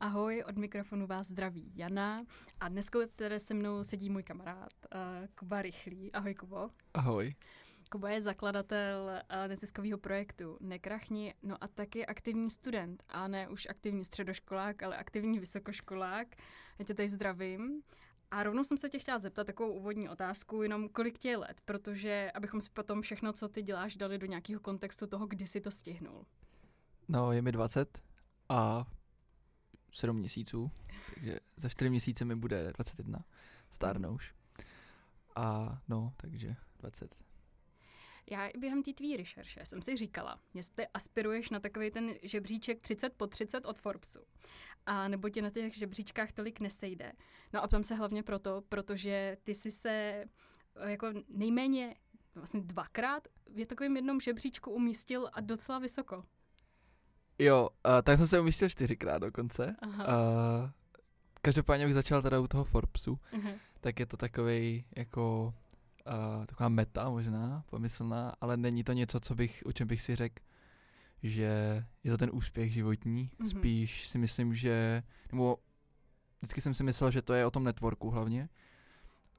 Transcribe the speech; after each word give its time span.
Ahoj, 0.00 0.44
od 0.46 0.56
mikrofonu 0.56 1.06
vás 1.06 1.26
zdraví 1.26 1.72
Jana 1.76 2.24
a 2.60 2.68
dneska 2.68 2.98
tady 3.16 3.40
se 3.40 3.54
mnou 3.54 3.84
sedí 3.84 4.10
můj 4.10 4.22
kamarád 4.22 4.72
uh, 4.94 5.00
Kuba 5.34 5.62
Rychlý. 5.62 6.12
Ahoj 6.12 6.34
Kubo. 6.34 6.70
Ahoj. 6.94 7.34
Kuba 7.90 8.10
je 8.10 8.20
zakladatel 8.20 9.10
uh, 9.10 9.48
neziskového 9.48 9.98
projektu 9.98 10.56
Nekrachni, 10.60 11.34
no 11.42 11.56
a 11.60 11.68
taky 11.68 12.06
aktivní 12.06 12.50
student, 12.50 13.02
a 13.08 13.28
ne 13.28 13.48
už 13.48 13.66
aktivní 13.70 14.04
středoškolák, 14.04 14.82
ale 14.82 14.96
aktivní 14.96 15.38
vysokoškolák. 15.38 16.28
Já 16.78 16.84
tě 16.84 16.94
tady 16.94 17.08
zdravím. 17.08 17.82
A 18.30 18.42
rovnou 18.42 18.64
jsem 18.64 18.78
se 18.78 18.88
tě 18.88 18.98
chtěla 18.98 19.18
zeptat 19.18 19.46
takovou 19.46 19.72
úvodní 19.72 20.08
otázku, 20.08 20.62
jenom 20.62 20.88
kolik 20.88 21.18
tě 21.18 21.28
je 21.28 21.36
let, 21.36 21.60
protože 21.64 22.30
abychom 22.34 22.60
si 22.60 22.70
potom 22.70 23.02
všechno, 23.02 23.32
co 23.32 23.48
ty 23.48 23.62
děláš, 23.62 23.96
dali 23.96 24.18
do 24.18 24.26
nějakého 24.26 24.60
kontextu 24.60 25.06
toho, 25.06 25.26
kdy 25.26 25.46
si 25.46 25.60
to 25.60 25.70
stihnul. 25.70 26.26
No, 27.08 27.32
je 27.32 27.42
mi 27.42 27.52
20 27.52 27.98
a 28.48 28.86
7 29.92 30.16
měsíců, 30.16 30.70
takže 31.14 31.40
za 31.56 31.68
4 31.68 31.90
měsíce 31.90 32.24
mi 32.24 32.36
bude 32.36 32.72
21, 32.72 33.24
stárnu 33.70 34.14
už. 34.14 34.34
A 35.36 35.78
no, 35.88 36.12
takže 36.16 36.56
20. 36.78 37.14
Já 38.30 38.46
i 38.46 38.58
během 38.58 38.82
té 38.82 38.92
tvý 38.92 39.16
rešerše 39.16 39.60
jsem 39.64 39.82
si 39.82 39.96
říkala, 39.96 40.40
jestli 40.54 40.86
aspiruješ 40.86 41.50
na 41.50 41.60
takový 41.60 41.90
ten 41.90 42.14
žebříček 42.22 42.80
30 42.80 43.12
po 43.16 43.26
30 43.26 43.66
od 43.66 43.78
Forbesu, 43.78 44.20
a 44.86 45.08
nebo 45.08 45.28
ti 45.28 45.42
na 45.42 45.50
těch 45.50 45.74
žebříčkách 45.74 46.32
tolik 46.32 46.60
nesejde. 46.60 47.12
No 47.52 47.62
a 47.62 47.68
tam 47.68 47.84
se 47.84 47.94
hlavně 47.94 48.22
proto, 48.22 48.62
protože 48.68 49.36
ty 49.42 49.54
jsi 49.54 49.70
se 49.70 49.90
eh, 49.90 50.90
jako 50.90 51.06
nejméně 51.28 51.94
vlastně 52.34 52.60
dvakrát 52.60 53.28
v 53.46 53.64
takovém 53.64 53.96
jednom 53.96 54.20
žebříčku 54.20 54.70
umístil 54.70 55.30
a 55.32 55.40
docela 55.40 55.78
vysoko. 55.78 56.24
Jo, 57.40 57.68
uh, 57.86 58.02
tak 58.02 58.18
jsem 58.18 58.26
se 58.26 58.40
umístil 58.40 58.68
čtyřikrát 58.68 59.18
dokonce. 59.18 59.76
Aha. 59.82 60.06
Uh, 60.06 60.70
každopádně 61.42 61.86
bych 61.86 61.94
začal 61.94 62.22
teda 62.22 62.40
u 62.40 62.46
toho 62.46 62.64
Forbesu, 62.64 63.18
uh-huh. 63.32 63.54
tak 63.80 64.00
je 64.00 64.06
to 64.06 64.16
takový 64.16 64.84
jako 64.96 65.54
uh, 66.06 66.46
taková 66.46 66.68
meta 66.68 67.10
možná, 67.10 67.64
pomyslná, 67.70 68.34
ale 68.40 68.56
není 68.56 68.84
to 68.84 68.92
něco, 68.92 69.20
co 69.20 69.34
bych, 69.34 69.62
o 69.66 69.72
čem 69.72 69.88
bych 69.88 70.00
si 70.00 70.16
řekl, 70.16 70.42
že 71.22 71.84
je 72.04 72.10
to 72.10 72.18
ten 72.18 72.30
úspěch 72.32 72.72
životní. 72.72 73.30
Mm-hmm. 73.30 73.58
Spíš 73.58 74.08
si 74.08 74.18
myslím, 74.18 74.54
že, 74.54 75.02
nebo 75.32 75.56
vždycky 76.38 76.60
jsem 76.60 76.74
si 76.74 76.84
myslel, 76.84 77.10
že 77.10 77.22
to 77.22 77.34
je 77.34 77.46
o 77.46 77.50
tom 77.50 77.64
networku 77.64 78.10
hlavně, 78.10 78.48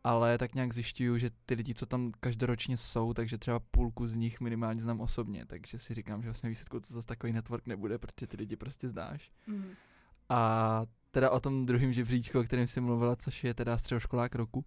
ale 0.03 0.37
tak 0.37 0.55
nějak 0.55 0.73
zjišťuju, 0.73 1.17
že 1.17 1.31
ty 1.45 1.53
lidi, 1.53 1.73
co 1.73 1.85
tam 1.85 2.11
každoročně 2.19 2.77
jsou, 2.77 3.13
takže 3.13 3.37
třeba 3.37 3.59
půlku 3.59 4.07
z 4.07 4.13
nich 4.13 4.41
minimálně 4.41 4.81
znám 4.81 5.01
osobně, 5.01 5.45
takže 5.45 5.79
si 5.79 5.93
říkám, 5.93 6.21
že 6.21 6.29
vlastně 6.29 6.49
výsledku 6.49 6.79
to 6.79 6.93
zase 6.93 7.07
takový 7.07 7.33
network 7.33 7.67
nebude, 7.67 7.97
protože 7.97 8.27
ty 8.27 8.37
lidi 8.37 8.55
prostě 8.55 8.89
znáš. 8.89 9.31
Mm. 9.47 9.71
A 10.29 10.81
teda 11.11 11.29
o 11.29 11.39
tom 11.39 11.65
druhém 11.65 11.93
žebříčku, 11.93 12.39
o 12.39 12.43
kterém 12.43 12.67
jsem 12.67 12.83
mluvila, 12.83 13.15
což 13.15 13.43
je 13.43 13.53
teda 13.53 13.77
středoškolák 13.77 14.35
roku, 14.35 14.65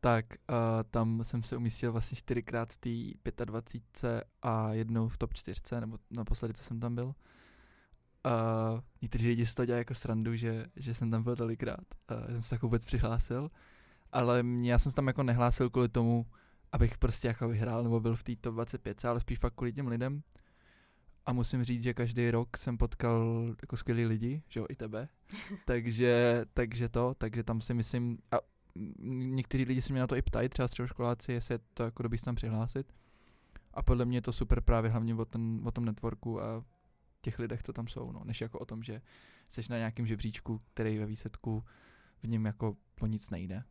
tak 0.00 0.26
uh, 0.26 0.56
tam 0.90 1.24
jsem 1.24 1.42
se 1.42 1.56
umístil 1.56 1.92
vlastně 1.92 2.16
čtyřikrát 2.16 2.72
z 2.72 2.76
té 2.76 3.44
25 3.44 4.24
a 4.42 4.72
jednou 4.72 5.08
v 5.08 5.18
top 5.18 5.34
4, 5.34 5.60
nebo 5.80 5.98
naposledy, 6.10 6.54
co 6.54 6.62
jsem 6.62 6.80
tam 6.80 6.94
byl. 6.94 7.06
Uh, 7.06 8.80
někteří 9.02 9.28
lidi 9.28 9.46
si 9.46 9.54
to 9.54 9.66
dělají 9.66 9.80
jako 9.80 9.94
srandu, 9.94 10.36
že, 10.36 10.66
že 10.76 10.94
jsem 10.94 11.10
tam 11.10 11.22
byl 11.22 11.36
tolikrát. 11.36 11.84
Uh, 12.10 12.26
jsem 12.26 12.42
se 12.42 12.50
tak 12.50 12.62
vůbec 12.62 12.84
přihlásil 12.84 13.50
ale 14.12 14.42
mě, 14.42 14.72
já 14.72 14.78
jsem 14.78 14.92
se 14.92 14.96
tam 14.96 15.06
jako 15.06 15.22
nehlásil 15.22 15.70
kvůli 15.70 15.88
tomu, 15.88 16.26
abych 16.72 16.98
prostě 16.98 17.28
jako 17.28 17.48
vyhrál 17.48 17.82
nebo 17.82 18.00
byl 18.00 18.16
v 18.16 18.22
té 18.22 18.36
top 18.36 18.54
25, 18.54 19.04
ale 19.04 19.20
spíš 19.20 19.38
fakt 19.38 19.54
kvůli 19.54 19.72
těm 19.72 19.88
lidem. 19.88 20.22
A 21.26 21.32
musím 21.32 21.64
říct, 21.64 21.82
že 21.82 21.94
každý 21.94 22.30
rok 22.30 22.56
jsem 22.56 22.78
potkal 22.78 23.46
jako 23.62 23.76
skvělý 23.76 24.06
lidi, 24.06 24.42
že 24.48 24.60
jo, 24.60 24.66
i 24.68 24.76
tebe. 24.76 25.08
takže, 25.66 26.44
takže 26.54 26.88
to, 26.88 27.14
takže 27.18 27.42
tam 27.42 27.60
si 27.60 27.74
myslím, 27.74 28.18
a 28.32 28.36
někteří 29.08 29.64
lidi 29.64 29.82
se 29.82 29.92
mě 29.92 30.00
na 30.00 30.06
to 30.06 30.16
i 30.16 30.22
ptají, 30.22 30.48
třeba 30.48 30.68
středoškoláci, 30.68 31.32
jestli 31.32 31.54
je 31.54 31.58
to 31.74 31.82
jako 31.82 32.02
dobrý 32.02 32.18
se 32.18 32.24
tam 32.24 32.34
přihlásit. 32.34 32.92
A 33.74 33.82
podle 33.82 34.04
mě 34.04 34.16
je 34.16 34.22
to 34.22 34.32
super 34.32 34.60
právě 34.60 34.90
hlavně 34.90 35.14
o, 35.14 35.24
ten, 35.24 35.60
o 35.64 35.70
tom 35.70 35.84
networku 35.84 36.42
a 36.42 36.64
těch 37.20 37.38
lidech, 37.38 37.62
co 37.62 37.72
tam 37.72 37.88
jsou, 37.88 38.12
no, 38.12 38.22
než 38.24 38.40
jako 38.40 38.58
o 38.58 38.64
tom, 38.64 38.82
že 38.82 39.02
jsi 39.50 39.62
na 39.70 39.76
nějakém 39.76 40.06
žebříčku, 40.06 40.60
který 40.74 40.98
ve 40.98 41.06
výsledku 41.06 41.64
v 42.22 42.28
něm 42.28 42.44
jako 42.44 42.76
o 43.00 43.06
nic 43.06 43.30
nejde 43.30 43.64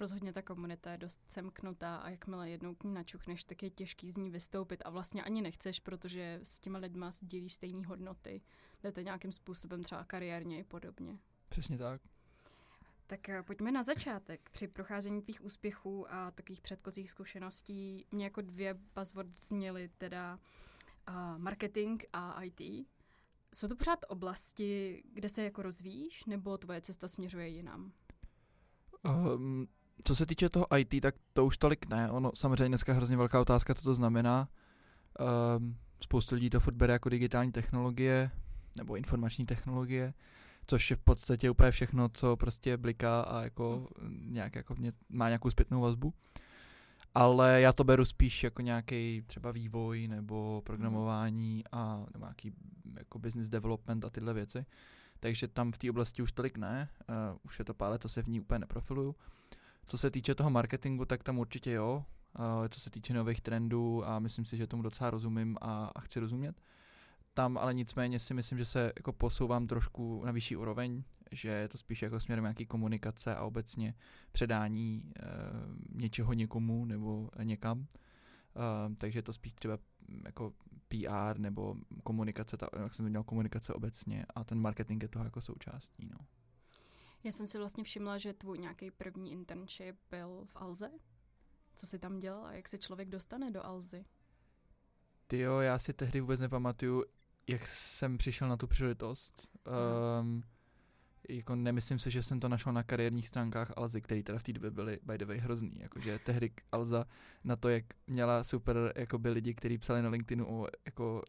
rozhodně 0.00 0.32
ta 0.32 0.42
komunita 0.42 0.92
je 0.92 0.98
dost 0.98 1.20
semknutá 1.26 1.96
a 1.96 2.10
jakmile 2.10 2.50
jednou 2.50 2.74
k 2.74 2.84
ní 2.84 2.94
načuchneš, 2.94 3.44
tak 3.44 3.62
je 3.62 3.70
těžký 3.70 4.10
z 4.10 4.16
ní 4.16 4.30
vystoupit 4.30 4.82
a 4.84 4.90
vlastně 4.90 5.22
ani 5.22 5.42
nechceš, 5.42 5.80
protože 5.80 6.40
s 6.44 6.58
těma 6.58 6.78
lidma 6.78 7.10
sdílíš 7.10 7.54
stejné 7.54 7.86
hodnoty. 7.86 8.42
Jdete 8.82 9.02
nějakým 9.02 9.32
způsobem 9.32 9.82
třeba 9.82 10.04
kariérně 10.04 10.58
i 10.58 10.64
podobně. 10.64 11.18
Přesně 11.48 11.78
tak. 11.78 12.02
Tak 13.06 13.28
eh, 13.28 13.42
pojďme 13.42 13.72
na 13.72 13.82
začátek. 13.82 14.50
Při 14.50 14.68
procházení 14.68 15.22
tvých 15.22 15.44
úspěchů 15.44 16.12
a 16.12 16.30
takových 16.30 16.60
předchozích 16.60 17.10
zkušeností 17.10 18.06
mě 18.10 18.24
jako 18.24 18.40
dvě 18.40 18.74
buzzwords 18.94 19.48
zněly 19.48 19.90
teda 19.98 20.38
uh, 21.08 21.38
marketing 21.38 22.02
a 22.12 22.42
IT. 22.42 22.88
Jsou 23.54 23.68
to 23.68 23.76
pořád 23.76 23.98
oblasti, 24.08 25.02
kde 25.12 25.28
se 25.28 25.42
jako 25.42 25.62
rozvíjíš, 25.62 26.24
nebo 26.24 26.58
tvoje 26.58 26.80
cesta 26.80 27.08
směřuje 27.08 27.48
jinam? 27.48 27.92
Um, 29.04 29.68
co 30.04 30.16
se 30.16 30.26
týče 30.26 30.48
toho 30.48 30.66
IT, 30.78 31.00
tak 31.02 31.14
to 31.32 31.46
už 31.46 31.56
tolik 31.56 31.86
ne. 31.86 32.10
Ono 32.10 32.32
samozřejmě 32.34 32.68
dneska 32.68 32.92
je 32.92 32.96
hrozně 32.96 33.16
velká 33.16 33.40
otázka, 33.40 33.74
co 33.74 33.82
to 33.82 33.94
znamená. 33.94 34.48
Um, 35.58 35.76
spoustu 36.00 36.34
lidí 36.34 36.50
to 36.50 36.60
furt 36.60 36.74
bere 36.74 36.92
jako 36.92 37.08
digitální 37.08 37.52
technologie 37.52 38.30
nebo 38.76 38.96
informační 38.96 39.46
technologie, 39.46 40.14
což 40.66 40.90
je 40.90 40.96
v 40.96 41.00
podstatě 41.00 41.50
úplně 41.50 41.70
všechno, 41.70 42.08
co 42.08 42.36
prostě 42.36 42.76
bliká 42.76 43.20
a 43.20 43.42
jako 43.42 43.88
nějak 44.08 44.56
jako 44.56 44.74
mě, 44.74 44.92
má 45.08 45.28
nějakou 45.28 45.50
zpětnou 45.50 45.80
vazbu. 45.80 46.14
Ale 47.14 47.60
já 47.60 47.72
to 47.72 47.84
beru 47.84 48.04
spíš 48.04 48.44
jako 48.44 48.62
nějaký 48.62 49.22
třeba 49.26 49.50
vývoj 49.52 50.08
nebo 50.08 50.62
programování 50.66 51.64
a 51.72 52.04
nebo 52.12 52.24
nějaký 52.24 52.52
jako 52.98 53.18
business 53.18 53.48
development 53.48 54.04
a 54.04 54.10
tyhle 54.10 54.34
věci. 54.34 54.66
Takže 55.20 55.48
tam 55.48 55.72
v 55.72 55.78
té 55.78 55.90
oblasti 55.90 56.22
už 56.22 56.32
tolik 56.32 56.58
ne, 56.58 56.88
uh, 57.08 57.38
už 57.42 57.58
je 57.58 57.64
to 57.64 57.74
pár 57.74 57.90
let, 57.90 58.02
to 58.02 58.08
se 58.08 58.22
v 58.22 58.28
ní 58.28 58.40
úplně 58.40 58.58
neprofiluju. 58.58 59.14
Co 59.86 59.98
se 59.98 60.10
týče 60.10 60.34
toho 60.34 60.50
marketingu, 60.50 61.04
tak 61.04 61.22
tam 61.22 61.38
určitě 61.38 61.72
jo. 61.72 62.04
Uh, 62.38 62.68
co 62.68 62.80
se 62.80 62.90
týče 62.90 63.14
nových 63.14 63.40
trendů 63.40 64.08
a 64.08 64.18
myslím 64.18 64.44
si, 64.44 64.56
že 64.56 64.66
tomu 64.66 64.82
docela 64.82 65.10
rozumím 65.10 65.56
a, 65.60 65.90
a 65.94 66.00
chci 66.00 66.20
rozumět. 66.20 66.60
Tam 67.34 67.58
ale 67.58 67.74
nicméně 67.74 68.18
si 68.18 68.34
myslím, 68.34 68.58
že 68.58 68.64
se 68.64 68.92
jako 68.96 69.12
posouvám 69.12 69.66
trošku 69.66 70.22
na 70.24 70.32
vyšší 70.32 70.56
úroveň, 70.56 71.02
že 71.32 71.48
je 71.48 71.68
to 71.68 71.78
spíš 71.78 72.02
jako 72.02 72.20
směrem 72.20 72.44
nějaký 72.44 72.66
komunikace 72.66 73.34
a 73.34 73.44
obecně 73.44 73.94
předání 74.32 75.02
uh, 75.04 76.00
něčeho 76.00 76.32
někomu 76.32 76.84
nebo 76.84 77.30
někam. 77.42 77.78
Uh, 77.78 78.94
takže 78.96 79.18
je 79.18 79.22
to 79.22 79.32
spíš 79.32 79.52
třeba 79.52 79.78
jako 80.24 80.52
PR 80.88 81.38
nebo 81.38 81.76
komunikace, 82.02 82.56
ta, 82.56 82.68
jak 82.82 82.94
jsem 82.94 83.08
měl 83.08 83.24
komunikace 83.24 83.72
obecně 83.72 84.26
a 84.34 84.44
ten 84.44 84.60
marketing 84.60 85.02
je 85.02 85.08
toho 85.08 85.24
jako 85.24 85.40
součástí. 85.40 86.08
No. 86.10 86.26
Já 87.24 87.32
jsem 87.32 87.46
si 87.46 87.58
vlastně 87.58 87.84
všimla, 87.84 88.18
že 88.18 88.32
tvůj 88.32 88.58
nějaký 88.58 88.90
první 88.90 89.32
internship 89.32 89.96
byl 90.10 90.44
v 90.46 90.56
Alze. 90.56 90.90
Co 91.74 91.86
jsi 91.86 91.98
tam 91.98 92.20
dělal 92.20 92.46
a 92.46 92.52
jak 92.52 92.68
se 92.68 92.78
člověk 92.78 93.08
dostane 93.08 93.50
do 93.50 93.66
Alzy? 93.66 94.04
Ty 95.26 95.38
jo, 95.38 95.58
já 95.58 95.78
si 95.78 95.92
tehdy 95.92 96.20
vůbec 96.20 96.40
nepamatuju, 96.40 97.04
jak 97.46 97.66
jsem 97.66 98.18
přišel 98.18 98.48
na 98.48 98.56
tu 98.56 98.66
příležitost. 98.66 99.48
Um, 100.20 100.42
jako 101.28 101.56
nemyslím 101.56 101.98
si, 101.98 102.10
že 102.10 102.22
jsem 102.22 102.40
to 102.40 102.48
našel 102.48 102.72
na 102.72 102.82
kariérních 102.82 103.28
stránkách 103.28 103.72
Alzy, 103.76 104.00
které 104.00 104.22
teda 104.22 104.38
v 104.38 104.42
té 104.42 104.52
době 104.52 104.70
byly 104.70 104.98
by 105.02 105.18
the 105.18 105.24
way 105.24 105.38
hrozný. 105.38 105.72
Jakože 105.80 106.18
tehdy 106.18 106.50
Alza 106.72 107.04
na 107.44 107.56
to, 107.56 107.68
jak 107.68 107.84
měla 108.06 108.44
super 108.44 108.92
jakoby 108.96 109.30
lidi, 109.30 109.54
kteří 109.54 109.78
psali 109.78 110.02
na 110.02 110.08
LinkedInu 110.08 110.48
o 110.48 110.68
jako 110.86 111.22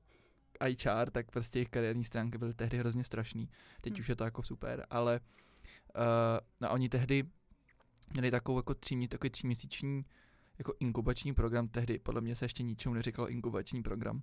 iChart, 0.67 1.13
tak 1.13 1.31
prostě 1.31 1.59
jejich 1.59 1.69
kariérní 1.69 2.03
stránky 2.03 2.37
byly 2.37 2.53
tehdy 2.53 2.77
hrozně 2.77 3.03
strašný. 3.03 3.49
Teď 3.81 3.93
hmm. 3.93 3.99
už 3.99 4.09
je 4.09 4.15
to 4.15 4.23
jako 4.23 4.43
super, 4.43 4.85
ale 4.89 5.19
Uh, 5.19 5.44
no 6.61 6.71
oni 6.71 6.89
tehdy 6.89 7.23
měli 8.13 8.31
takovou 8.31 8.59
jako 8.59 8.73
tří, 8.73 9.07
takový 9.07 9.29
tříměsíční 9.29 10.01
jako 10.57 10.73
inkubační 10.79 11.33
program, 11.33 11.67
tehdy 11.67 11.99
podle 11.99 12.21
mě 12.21 12.35
se 12.35 12.45
ještě 12.45 12.63
ničemu 12.63 12.95
neříkalo 12.95 13.29
inkubační 13.29 13.83
program, 13.83 14.21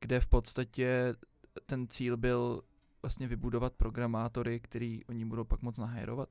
kde 0.00 0.20
v 0.20 0.26
podstatě 0.26 1.14
ten 1.66 1.88
cíl 1.88 2.16
byl 2.16 2.62
vlastně 3.02 3.28
vybudovat 3.28 3.74
programátory, 3.74 4.60
který 4.60 5.04
oni 5.04 5.24
budou 5.24 5.44
pak 5.44 5.62
moc 5.62 5.78
nahérovat. 5.78 6.28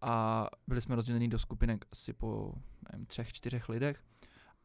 A 0.00 0.46
byli 0.66 0.80
jsme 0.80 0.96
rozděleni 0.96 1.28
do 1.28 1.38
skupinek 1.38 1.84
asi 1.92 2.12
po 2.12 2.54
nevím, 2.92 3.06
třech, 3.06 3.32
čtyřech 3.32 3.68
lidech. 3.68 4.02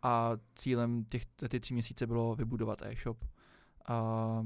A 0.01 0.31
cílem 0.55 1.05
těch 1.05 1.25
ty 1.25 1.59
tři 1.59 1.73
měsíce 1.73 2.07
bylo 2.07 2.35
vybudovat 2.35 2.81
e-shop. 2.81 3.25
A, 3.87 4.43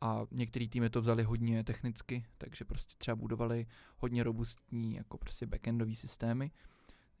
a 0.00 0.26
některý 0.30 0.68
týmy 0.68 0.90
to 0.90 1.00
vzali 1.00 1.22
hodně 1.22 1.64
technicky, 1.64 2.26
takže 2.38 2.64
prostě 2.64 2.94
třeba 2.98 3.16
budovali 3.16 3.66
hodně 3.96 4.22
robustní 4.22 4.94
jako 4.94 5.18
prostě 5.18 5.46
backendové 5.46 5.94
systémy. 5.94 6.50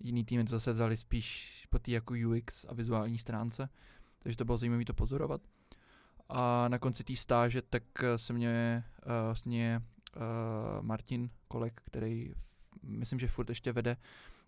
Jiný 0.00 0.24
týmy 0.24 0.44
to 0.44 0.50
zase 0.50 0.72
vzali 0.72 0.96
spíš 0.96 1.66
po 1.70 1.78
té 1.78 1.90
jako 1.90 2.14
UX 2.28 2.64
a 2.64 2.74
vizuální 2.74 3.18
stránce, 3.18 3.68
takže 4.18 4.36
to 4.36 4.44
bylo 4.44 4.58
zajímavé 4.58 4.84
to 4.84 4.94
pozorovat. 4.94 5.40
A 6.28 6.68
na 6.68 6.78
konci 6.78 7.04
té 7.04 7.16
stáže 7.16 7.62
tak 7.62 7.82
se 8.16 8.32
mě 8.32 8.84
uh, 9.06 9.12
vlastně 9.24 9.82
Martin 10.80 11.30
Kolek, 11.48 11.82
který 11.84 12.32
myslím, 12.82 13.18
že 13.18 13.28
furt 13.28 13.48
ještě 13.48 13.72
vede 13.72 13.96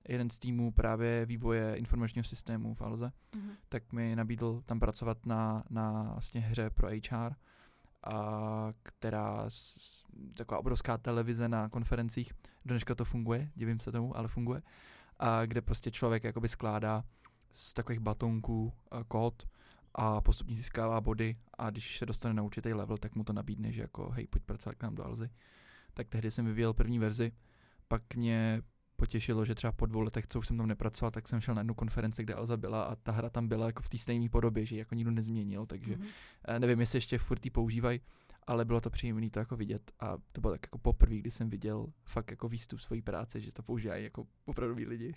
jeden 0.08 0.30
z 0.30 0.38
týmů 0.38 0.72
právě 0.72 1.26
vývoje 1.26 1.74
informačního 1.74 2.24
systému 2.24 2.74
v 2.74 2.82
Alze, 2.82 3.06
mm-hmm. 3.32 3.50
tak 3.68 3.92
mi 3.92 4.16
nabídl 4.16 4.62
tam 4.66 4.80
pracovat 4.80 5.26
na, 5.26 5.64
na 5.70 6.02
vlastně 6.12 6.40
hře 6.40 6.70
pro 6.70 6.88
HR, 6.88 7.34
a 8.04 8.72
která 8.82 9.44
s, 9.48 10.04
taková 10.34 10.60
obrovská 10.60 10.98
televize 10.98 11.48
na 11.48 11.68
konferencích, 11.68 12.32
dneška 12.64 12.94
to 12.94 13.04
funguje, 13.04 13.50
divím 13.54 13.80
se 13.80 13.92
tomu, 13.92 14.16
ale 14.16 14.28
funguje, 14.28 14.62
a 15.18 15.46
kde 15.46 15.62
prostě 15.62 15.90
člověk 15.90 16.24
jakoby 16.24 16.48
skládá 16.48 17.04
z 17.52 17.74
takových 17.74 18.00
batonků 18.00 18.72
uh, 18.92 19.02
kód 19.08 19.48
a 19.94 20.20
postupně 20.20 20.56
získává 20.56 21.00
body 21.00 21.36
a 21.58 21.70
když 21.70 21.98
se 21.98 22.06
dostane 22.06 22.34
na 22.34 22.42
určitý 22.42 22.72
level, 22.72 22.98
tak 22.98 23.14
mu 23.14 23.24
to 23.24 23.32
nabídne, 23.32 23.72
že 23.72 23.82
jako 23.82 24.10
hej, 24.10 24.26
pojď 24.26 24.42
pracovat 24.42 24.74
k 24.74 24.82
nám 24.82 24.94
do 24.94 25.04
Alzy. 25.04 25.30
Tak 25.94 26.08
tehdy 26.08 26.30
jsem 26.30 26.46
vyvíjel 26.46 26.74
první 26.74 26.98
verzi, 26.98 27.32
pak 27.88 28.14
mě 28.14 28.62
potěšilo, 28.98 29.44
že 29.44 29.54
třeba 29.54 29.72
po 29.72 29.86
dvou 29.86 30.00
letech, 30.00 30.26
co 30.26 30.38
už 30.38 30.46
jsem 30.46 30.56
tam 30.56 30.66
nepracoval, 30.66 31.10
tak 31.10 31.28
jsem 31.28 31.40
šel 31.40 31.54
na 31.54 31.60
jednu 31.60 31.74
konferenci, 31.74 32.22
kde 32.22 32.34
Alza 32.34 32.56
byla 32.56 32.82
a 32.82 32.96
ta 32.96 33.12
hra 33.12 33.30
tam 33.30 33.48
byla 33.48 33.66
jako 33.66 33.82
v 33.82 33.88
té 33.88 33.98
stejné 33.98 34.28
podobě, 34.28 34.66
že 34.66 34.74
ji 34.74 34.78
jako 34.78 34.94
nikdo 34.94 35.10
nezměnil, 35.10 35.66
takže 35.66 35.96
mm-hmm. 35.96 36.58
nevím, 36.58 36.80
jestli 36.80 36.96
ještě 36.96 37.18
furt 37.18 37.44
ji 37.44 37.50
používají, 37.50 38.00
ale 38.46 38.64
bylo 38.64 38.80
to 38.80 38.90
příjemné 38.90 39.30
to 39.30 39.38
jako 39.38 39.56
vidět 39.56 39.92
a 40.00 40.16
to 40.32 40.40
bylo 40.40 40.52
tak 40.52 40.62
jako 40.62 40.78
poprvé, 40.78 41.16
kdy 41.16 41.30
jsem 41.30 41.50
viděl 41.50 41.92
fakt 42.04 42.30
jako 42.30 42.48
výstup 42.48 42.80
svojí 42.80 43.02
práce, 43.02 43.40
že 43.40 43.52
to 43.52 43.62
používají 43.62 44.04
jako 44.04 44.26
opravdoví 44.44 44.86
lidi. 44.86 45.14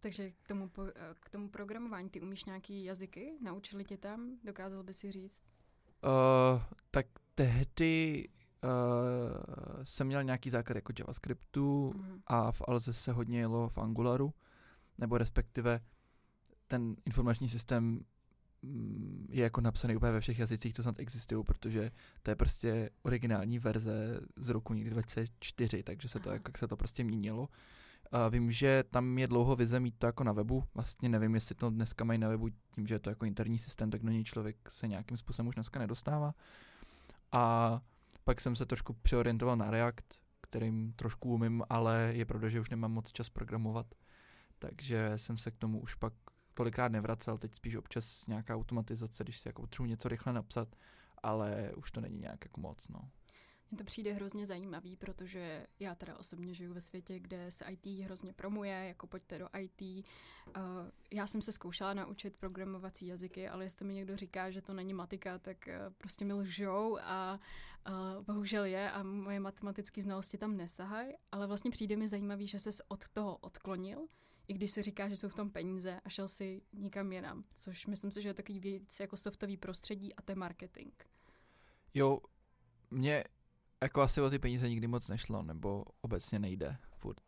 Takže 0.00 0.30
k 0.30 0.48
tomu, 0.48 0.68
po, 0.68 0.82
k 1.20 1.30
tomu 1.30 1.48
programování, 1.48 2.10
ty 2.10 2.20
umíš 2.20 2.44
nějaký 2.44 2.84
jazyky? 2.84 3.32
Naučili 3.42 3.84
tě 3.84 3.96
tam? 3.96 4.38
Dokázal 4.44 4.82
by 4.82 4.94
si 4.94 5.12
říct? 5.12 5.42
Uh, 6.04 6.62
tak 6.90 7.06
tehdy 7.34 8.28
uh, 8.64 8.70
jsem 9.82 10.06
měl 10.06 10.24
nějaký 10.24 10.50
základ 10.50 10.74
jako 10.74 10.92
JavaScriptu 10.98 11.92
mm-hmm. 11.96 12.20
a 12.26 12.52
v 12.52 12.62
Alze 12.68 12.92
se 12.92 13.12
hodně 13.12 13.38
jelo 13.38 13.68
v 13.68 13.78
Angularu, 13.78 14.34
nebo 14.98 15.18
respektive 15.18 15.80
ten 16.66 16.96
informační 17.06 17.48
systém 17.48 18.00
mm, 18.62 19.26
je 19.30 19.42
jako 19.42 19.60
napsaný 19.60 19.96
úplně 19.96 20.12
ve 20.12 20.20
všech 20.20 20.38
jazycích, 20.38 20.74
co 20.74 20.82
snad 20.82 21.00
existují, 21.00 21.44
protože 21.44 21.90
to 22.22 22.30
je 22.30 22.36
prostě 22.36 22.90
originální 23.02 23.58
verze 23.58 24.20
z 24.36 24.48
roku 24.48 24.74
někdy 24.74 24.90
2004, 24.90 25.82
takže 25.82 26.08
se 26.08 26.20
to, 26.20 26.30
jak 26.30 26.58
se 26.58 26.68
to 26.68 26.76
prostě 26.76 27.04
měnilo. 27.04 27.48
A 28.12 28.28
vím, 28.28 28.52
že 28.52 28.84
tam 28.90 29.18
je 29.18 29.26
dlouho 29.26 29.56
vize 29.56 29.80
mít 29.80 29.94
to 29.98 30.06
jako 30.06 30.24
na 30.24 30.32
webu, 30.32 30.64
vlastně 30.74 31.08
nevím, 31.08 31.34
jestli 31.34 31.54
to 31.54 31.70
dneska 31.70 32.04
mají 32.04 32.18
na 32.18 32.28
webu 32.28 32.48
tím, 32.74 32.86
že 32.86 32.94
je 32.94 32.98
to 32.98 33.10
jako 33.10 33.24
interní 33.24 33.58
systém, 33.58 33.90
tak 33.90 34.02
do 34.02 34.10
něj 34.10 34.24
člověk 34.24 34.56
se 34.70 34.88
nějakým 34.88 35.16
způsobem 35.16 35.48
už 35.48 35.54
dneska 35.54 35.78
nedostává. 35.78 36.34
A 37.32 37.80
pak 38.24 38.40
jsem 38.40 38.56
se 38.56 38.66
trošku 38.66 38.92
přeorientoval 38.92 39.56
na 39.56 39.70
React, 39.70 40.20
kterým 40.42 40.92
trošku 40.92 41.34
umím, 41.34 41.62
ale 41.68 42.12
je 42.14 42.24
pravda, 42.24 42.48
že 42.48 42.60
už 42.60 42.70
nemám 42.70 42.92
moc 42.92 43.12
čas 43.12 43.28
programovat. 43.28 43.86
Takže 44.58 45.12
jsem 45.16 45.38
se 45.38 45.50
k 45.50 45.56
tomu 45.56 45.80
už 45.80 45.94
pak 45.94 46.12
tolikrát 46.54 46.92
nevracel, 46.92 47.38
teď 47.38 47.54
spíš 47.54 47.74
občas 47.74 48.26
nějaká 48.26 48.54
automatizace, 48.54 49.24
když 49.24 49.38
si 49.38 49.48
jako 49.48 49.62
potřebuji 49.62 49.86
něco 49.88 50.08
rychle 50.08 50.32
napsat, 50.32 50.76
ale 51.22 51.72
už 51.76 51.90
to 51.90 52.00
není 52.00 52.18
nějak 52.18 52.44
jako 52.44 52.60
moc, 52.60 52.88
no. 52.88 53.10
Mně 53.70 53.78
to 53.78 53.84
přijde 53.84 54.12
hrozně 54.12 54.46
zajímavý, 54.46 54.96
protože 54.96 55.66
já 55.80 55.94
teda 55.94 56.18
osobně 56.18 56.54
žiju 56.54 56.74
ve 56.74 56.80
světě, 56.80 57.18
kde 57.18 57.50
se 57.50 57.64
IT 57.64 57.86
hrozně 57.86 58.32
promuje, 58.32 58.84
jako 58.88 59.06
pojďte 59.06 59.38
do 59.38 59.48
IT. 59.58 59.80
Uh, 59.82 60.02
já 61.10 61.26
jsem 61.26 61.42
se 61.42 61.52
zkoušela 61.52 61.94
naučit 61.94 62.36
programovací 62.36 63.06
jazyky, 63.06 63.48
ale 63.48 63.64
jestli 63.64 63.86
mi 63.86 63.94
někdo 63.94 64.16
říká, 64.16 64.50
že 64.50 64.62
to 64.62 64.72
není 64.72 64.94
matika, 64.94 65.38
tak 65.38 65.56
uh, 65.68 65.94
prostě 65.98 66.24
mi 66.24 66.32
lžou 66.32 66.98
a 67.00 67.40
uh, 67.88 68.24
bohužel 68.24 68.64
je 68.64 68.90
a 68.90 69.02
moje 69.02 69.40
matematické 69.40 70.02
znalosti 70.02 70.38
tam 70.38 70.56
nesahají, 70.56 71.12
ale 71.32 71.46
vlastně 71.46 71.70
přijde 71.70 71.96
mi 71.96 72.08
zajímavý, 72.08 72.46
že 72.46 72.58
se 72.58 72.70
od 72.88 73.08
toho 73.08 73.36
odklonil, 73.36 74.06
i 74.48 74.54
když 74.54 74.70
se 74.70 74.82
říká, 74.82 75.08
že 75.08 75.16
jsou 75.16 75.28
v 75.28 75.34
tom 75.34 75.50
peníze 75.50 76.00
a 76.04 76.08
šel 76.08 76.28
si 76.28 76.62
nikam 76.72 77.12
jinam, 77.12 77.44
což 77.54 77.86
myslím 77.86 78.10
si, 78.10 78.22
že 78.22 78.28
je 78.28 78.34
takový 78.34 78.60
víc 78.60 79.00
jako 79.00 79.16
softový 79.16 79.56
prostředí 79.56 80.14
a 80.14 80.22
to 80.22 80.32
je 80.32 80.36
marketing. 80.36 80.92
Jo, 81.94 82.18
mě 82.90 83.24
jako 83.82 84.02
asi 84.02 84.20
o 84.20 84.30
ty 84.30 84.38
peníze 84.38 84.68
nikdy 84.68 84.86
moc 84.86 85.08
nešlo, 85.08 85.42
nebo 85.42 85.84
obecně 86.00 86.38
nejde 86.38 86.76
furt. 86.92 87.20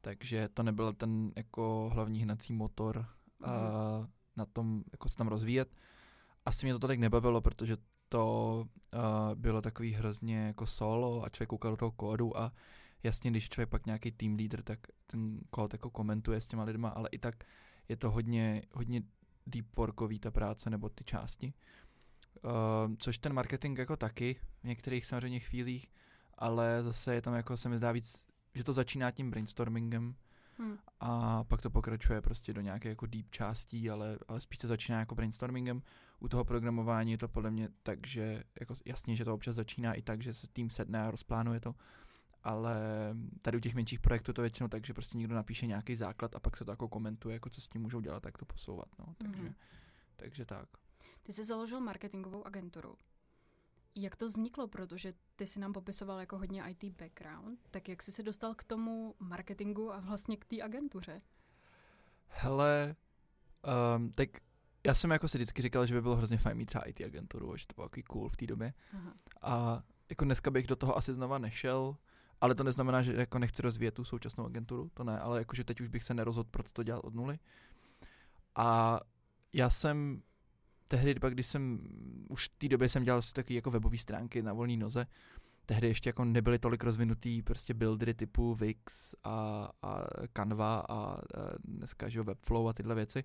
Takže 0.00 0.48
to 0.54 0.62
nebyl 0.62 0.92
ten 0.92 1.32
jako 1.36 1.90
hlavní 1.92 2.22
hnací 2.22 2.52
motor 2.52 3.06
mm. 3.38 3.48
a, 3.50 4.08
na 4.36 4.46
tom, 4.46 4.84
jako 4.92 5.08
se 5.08 5.16
tam 5.16 5.28
rozvíjet. 5.28 5.76
Asi 6.44 6.66
mě 6.66 6.72
to 6.72 6.78
tolik 6.78 7.00
nebavilo, 7.00 7.40
protože 7.40 7.76
to 8.08 8.64
uh, 8.94 9.00
bylo 9.34 9.62
takový 9.62 9.92
hrozně 9.92 10.46
jako 10.46 10.66
solo 10.66 11.24
a 11.24 11.28
člověk 11.28 11.48
koukal 11.48 11.70
do 11.70 11.76
toho 11.76 11.92
kódu 11.92 12.38
a 12.38 12.52
jasně, 13.02 13.30
když 13.30 13.48
člověk 13.48 13.68
pak 13.68 13.86
nějaký 13.86 14.12
team 14.12 14.34
leader, 14.34 14.62
tak 14.62 14.78
ten 15.06 15.40
kód 15.50 15.72
jako 15.72 15.90
komentuje 15.90 16.40
s 16.40 16.46
těma 16.46 16.64
lidma, 16.64 16.88
ale 16.88 17.08
i 17.12 17.18
tak 17.18 17.34
je 17.88 17.96
to 17.96 18.10
hodně, 18.10 18.62
hodně 18.72 19.02
deep 19.46 19.76
workový 19.76 20.18
ta 20.18 20.30
práce 20.30 20.70
nebo 20.70 20.88
ty 20.88 21.04
části. 21.04 21.54
Uh, 22.44 22.94
což 22.98 23.18
ten 23.18 23.32
marketing 23.32 23.78
jako 23.78 23.96
taky 23.96 24.36
v 24.60 24.64
některých 24.64 25.06
samozřejmě 25.06 25.40
chvílích, 25.40 25.86
ale 26.34 26.82
zase 26.82 27.14
je 27.14 27.22
tam 27.22 27.34
jako 27.34 27.56
se 27.56 27.68
mi 27.68 27.76
zdá 27.76 27.92
víc, 27.92 28.26
že 28.54 28.64
to 28.64 28.72
začíná 28.72 29.10
tím 29.10 29.30
brainstormingem 29.30 30.14
hmm. 30.58 30.78
a 31.00 31.44
pak 31.44 31.60
to 31.60 31.70
pokračuje 31.70 32.20
prostě 32.20 32.52
do 32.52 32.60
nějaké 32.60 32.88
jako 32.88 33.06
deep 33.06 33.30
částí, 33.30 33.90
ale, 33.90 34.18
ale 34.28 34.40
spíš 34.40 34.58
se 34.58 34.66
začíná 34.66 34.98
jako 34.98 35.14
brainstormingem. 35.14 35.82
U 36.20 36.28
toho 36.28 36.44
programování 36.44 37.10
je 37.10 37.18
to 37.18 37.28
podle 37.28 37.50
mě 37.50 37.68
tak, 37.82 38.06
že 38.06 38.44
jako 38.60 38.74
jasně, 38.84 39.16
že 39.16 39.24
to 39.24 39.34
občas 39.34 39.56
začíná 39.56 39.94
i 39.94 40.02
tak, 40.02 40.22
že 40.22 40.34
se 40.34 40.46
tým 40.52 40.70
sedne 40.70 41.02
a 41.02 41.10
rozplánuje 41.10 41.60
to, 41.60 41.74
ale 42.42 42.76
tady 43.42 43.56
u 43.56 43.60
těch 43.60 43.74
menších 43.74 44.00
projektů 44.00 44.32
to 44.32 44.42
většinou 44.42 44.68
tak, 44.68 44.86
že 44.86 44.94
prostě 44.94 45.18
někdo 45.18 45.34
napíše 45.34 45.66
nějaký 45.66 45.96
základ 45.96 46.36
a 46.36 46.40
pak 46.40 46.56
se 46.56 46.64
to 46.64 46.70
jako 46.70 46.88
komentuje, 46.88 47.32
jako 47.32 47.50
co 47.50 47.60
s 47.60 47.68
tím 47.68 47.82
můžou 47.82 48.00
dělat, 48.00 48.22
tak 48.22 48.38
to 48.38 48.44
posouvat, 48.44 48.88
no, 48.98 49.14
takže, 49.18 49.42
hmm. 49.42 49.54
takže 50.16 50.44
tak. 50.44 50.68
Ty 51.24 51.32
jsi 51.32 51.44
založil 51.44 51.80
marketingovou 51.80 52.46
agenturu. 52.46 52.98
Jak 53.94 54.16
to 54.16 54.26
vzniklo, 54.26 54.68
protože 54.68 55.14
ty 55.36 55.46
si 55.46 55.60
nám 55.60 55.72
popisoval 55.72 56.20
jako 56.20 56.38
hodně 56.38 56.62
IT 56.68 56.84
background, 56.84 57.58
tak 57.70 57.88
jak 57.88 58.02
jsi 58.02 58.12
se 58.12 58.22
dostal 58.22 58.54
k 58.54 58.64
tomu 58.64 59.14
marketingu 59.18 59.92
a 59.92 60.00
vlastně 60.00 60.36
k 60.36 60.44
té 60.44 60.62
agentuře? 60.62 61.22
Hele, 62.28 62.96
um, 63.96 64.12
tak 64.12 64.28
já 64.86 64.94
jsem 64.94 65.10
jako 65.10 65.28
si 65.28 65.38
vždycky 65.38 65.62
říkal, 65.62 65.86
že 65.86 65.94
by 65.94 66.02
bylo 66.02 66.16
hrozně 66.16 66.38
fajn 66.38 66.56
mít 66.56 66.66
třeba 66.66 66.84
IT 66.84 67.00
agenturu, 67.00 67.56
že 67.56 67.66
to 67.66 67.74
bylo 67.74 67.88
takový 67.88 68.02
cool 68.02 68.28
v 68.28 68.36
té 68.36 68.46
době. 68.46 68.74
Aha. 68.92 69.14
A 69.42 69.82
jako 70.08 70.24
dneska 70.24 70.50
bych 70.50 70.66
do 70.66 70.76
toho 70.76 70.96
asi 70.96 71.14
znova 71.14 71.38
nešel, 71.38 71.96
ale 72.40 72.54
to 72.54 72.64
neznamená, 72.64 73.02
že 73.02 73.14
jako 73.14 73.38
nechci 73.38 73.62
rozvíjet 73.62 73.94
tu 73.94 74.04
současnou 74.04 74.46
agenturu, 74.46 74.90
to 74.94 75.04
ne, 75.04 75.20
ale 75.20 75.38
jakože 75.38 75.64
teď 75.64 75.80
už 75.80 75.88
bych 75.88 76.04
se 76.04 76.14
nerozhodl, 76.14 76.50
proto 76.50 76.70
to 76.72 76.82
dělat 76.82 77.04
od 77.04 77.14
nuly. 77.14 77.38
A 78.56 79.00
já 79.52 79.70
jsem 79.70 80.22
tehdy, 80.88 81.14
když 81.28 81.46
jsem, 81.46 81.78
už 82.28 82.48
v 82.48 82.58
té 82.58 82.68
době 82.68 82.88
jsem 82.88 83.04
dělal 83.04 83.22
taky 83.32 83.54
jako 83.54 83.70
webové 83.70 83.98
stránky 83.98 84.42
na 84.42 84.52
volné 84.52 84.76
noze, 84.76 85.06
tehdy 85.66 85.86
ještě 85.86 86.08
jako 86.08 86.24
nebyly 86.24 86.58
tolik 86.58 86.84
rozvinutý 86.84 87.42
prostě 87.42 87.74
buildery 87.74 88.14
typu 88.14 88.54
Wix 88.54 89.14
a, 89.24 89.68
a 89.82 90.04
Canva 90.32 90.80
a, 90.80 90.94
a 90.94 91.16
dneska 91.64 92.08
že 92.08 92.22
Webflow 92.22 92.68
a 92.68 92.72
tyhle 92.72 92.94
věci. 92.94 93.24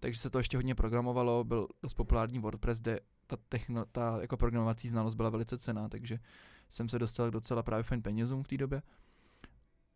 Takže 0.00 0.20
se 0.20 0.30
to 0.30 0.38
ještě 0.38 0.56
hodně 0.56 0.74
programovalo, 0.74 1.44
byl 1.44 1.68
dost 1.82 1.94
populární 1.94 2.38
WordPress, 2.38 2.80
kde 2.80 3.00
ta, 3.26 3.36
techno, 3.48 3.84
ta 3.84 4.18
jako 4.20 4.36
programovací 4.36 4.88
znalost 4.88 5.14
byla 5.14 5.30
velice 5.30 5.58
cená, 5.58 5.88
takže 5.88 6.18
jsem 6.70 6.88
se 6.88 6.98
dostal 6.98 7.28
k 7.30 7.32
docela 7.32 7.62
právě 7.62 7.82
fajn 7.82 8.02
penězům 8.02 8.42
v 8.42 8.48
té 8.48 8.56
době. 8.56 8.82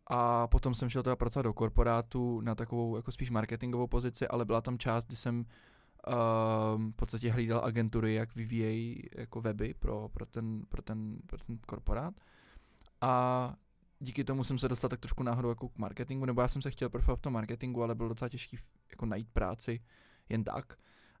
A 0.07 0.47
potom 0.47 0.75
jsem 0.75 0.89
šel 0.89 1.03
teda 1.03 1.15
pracovat 1.15 1.43
do 1.43 1.53
korporátu 1.53 2.41
na 2.41 2.55
takovou 2.55 2.95
jako 2.95 3.11
spíš 3.11 3.29
marketingovou 3.29 3.87
pozici, 3.87 4.27
ale 4.27 4.45
byla 4.45 4.61
tam 4.61 4.77
část, 4.77 5.05
kdy 5.05 5.15
jsem 5.15 5.45
um, 6.07 6.91
v 6.91 6.95
podstatě 6.95 7.31
hlídal 7.31 7.61
agentury, 7.65 8.13
jak 8.13 8.35
vyvíjejí 8.35 9.03
jako 9.15 9.41
weby 9.41 9.73
pro, 9.73 10.09
pro, 10.09 10.25
ten, 10.25 10.65
pro, 10.69 10.81
ten, 10.81 11.17
pro 11.25 11.37
ten 11.37 11.57
korporát. 11.57 12.13
A 13.01 13.55
díky 13.99 14.23
tomu 14.23 14.43
jsem 14.43 14.59
se 14.59 14.69
dostal 14.69 14.89
tak 14.89 14.99
trošku 14.99 15.23
náhodou 15.23 15.49
jako 15.49 15.69
k 15.69 15.77
marketingu, 15.77 16.25
nebo 16.25 16.41
já 16.41 16.47
jsem 16.47 16.61
se 16.61 16.71
chtěl 16.71 16.89
profilovat 16.89 17.19
v 17.19 17.21
tom 17.21 17.33
marketingu, 17.33 17.83
ale 17.83 17.95
bylo 17.95 18.09
docela 18.09 18.29
těžký 18.29 18.57
jako 18.89 19.05
najít 19.05 19.29
práci 19.33 19.79
jen 20.29 20.43
tak. 20.43 20.73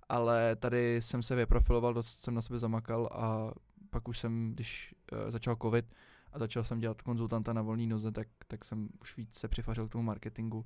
Ale 0.09 0.55
tady 0.55 1.01
jsem 1.01 1.23
se 1.23 1.35
vyprofiloval, 1.35 1.93
dost 1.93 2.19
jsem 2.19 2.33
na 2.33 2.41
sebe 2.41 2.59
zamakal 2.59 3.09
a 3.11 3.51
pak 3.89 4.07
už 4.07 4.19
jsem, 4.19 4.51
když 4.53 4.95
uh, 5.11 5.31
začal 5.31 5.55
covid 5.61 5.93
a 6.33 6.39
začal 6.39 6.63
jsem 6.63 6.79
dělat 6.79 7.01
konzultanta 7.01 7.53
na 7.53 7.61
volný 7.61 7.87
noze, 7.87 8.11
tak, 8.11 8.27
tak 8.47 8.65
jsem 8.65 8.89
už 9.01 9.17
víc 9.17 9.39
se 9.39 9.47
přifařil 9.47 9.87
k 9.87 9.91
tomu 9.91 10.03
marketingu 10.03 10.65